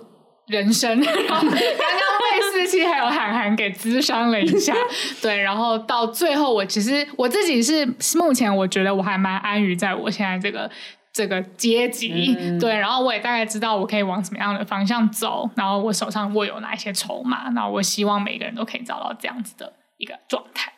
[0.47, 4.75] 人生， 然后刚刚被四七还有涵涵给滋伤了一下。
[5.21, 7.85] 对，然后到最后，我其实我自己是
[8.17, 10.69] 目前我觉得我还蛮安于在我现在这个。
[11.13, 20.71] 这个阶级、嗯、对，然后我也大概知道我可以往什么样的方向走，然后我手上握有哪一些筹码，那我希望每个人都可以找到这样子的一个状态。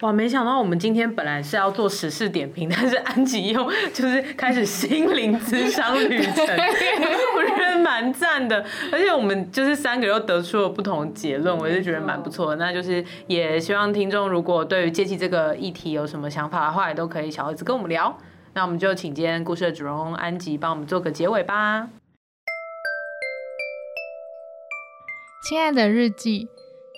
[0.00, 6.34] 哇，没想到我们今天本来是要做时事点评，但是安吉又就是开始心灵咨商旅程，
[7.34, 8.62] 我觉得蛮赞的。
[8.92, 12.56] 而且我们就是三个又得出了不同结论，我就觉得蛮不错的。
[12.56, 18.18] 那就是也希望听众如果对于阶级这个议题有什么想法的话，也都可以小盒子跟我们聊。
[18.52, 21.88] 那我们就请今天故事的主人公安吉帮我们做个结尾吧。
[25.48, 26.48] 亲爱的日记，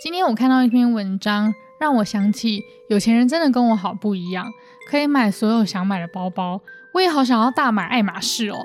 [0.03, 4.47] 今天我看到一篇文章，让我想起有钱人真的跟我好不一样，
[4.89, 6.61] 可以买所有想买的包包。
[6.95, 8.57] 我也好想要大买爱马仕哦。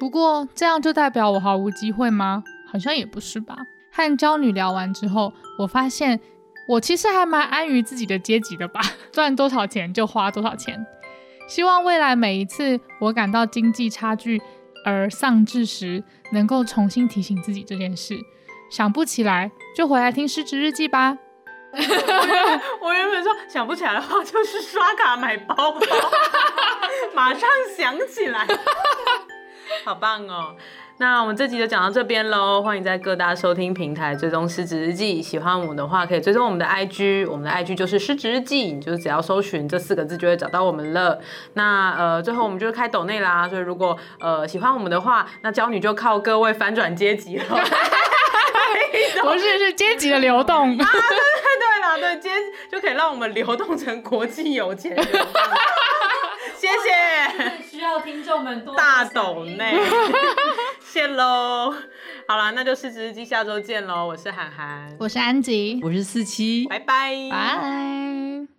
[0.00, 2.42] 不过这样就代表我毫无机会吗？
[2.70, 3.56] 好像也不是吧。
[3.92, 6.18] 和娇女聊完之后，我发现
[6.66, 8.80] 我其实还蛮安于自己的阶级的吧，
[9.12, 10.86] 赚多少钱就花多少钱。
[11.46, 14.40] 希望未来每一次我感到经济差距
[14.86, 16.02] 而丧志时
[16.32, 18.16] 能够重新提醒自己这件事。
[18.70, 21.18] 想不起来就回来听失职日记吧。
[22.80, 25.80] 我原本说想不起来的话，就是刷卡买包包，
[27.14, 28.46] 马上想起来，
[29.84, 30.54] 好棒哦！
[30.98, 35.20] 那我们这集就讲到这边喽，欢迎在各大收听平台追踪失职日记。
[35.20, 41.18] 喜欢我们的话，可以追踪我们的 IG，我们的 IG 就是失职日记，你就是只要搜寻这四个字就会找到我们了。
[41.54, 47.44] 那呃，最后我们就是开抖内啦，所以如果呃喜欢我们的话，那娇女就靠各位反转阶级了。
[49.22, 50.88] 不是，是阶级的流动啊！
[50.92, 51.00] 对
[51.58, 52.30] 对了，对阶
[52.70, 55.04] 就可以让我们流动成国际有钱人。
[56.58, 59.76] 谢谢，需要听众们多大抖内，
[60.80, 61.74] 谢喽。
[62.28, 64.06] 好了，那就失职日记下周见喽！
[64.06, 68.46] 我是涵涵，我是安吉，我是四七，拜拜，拜。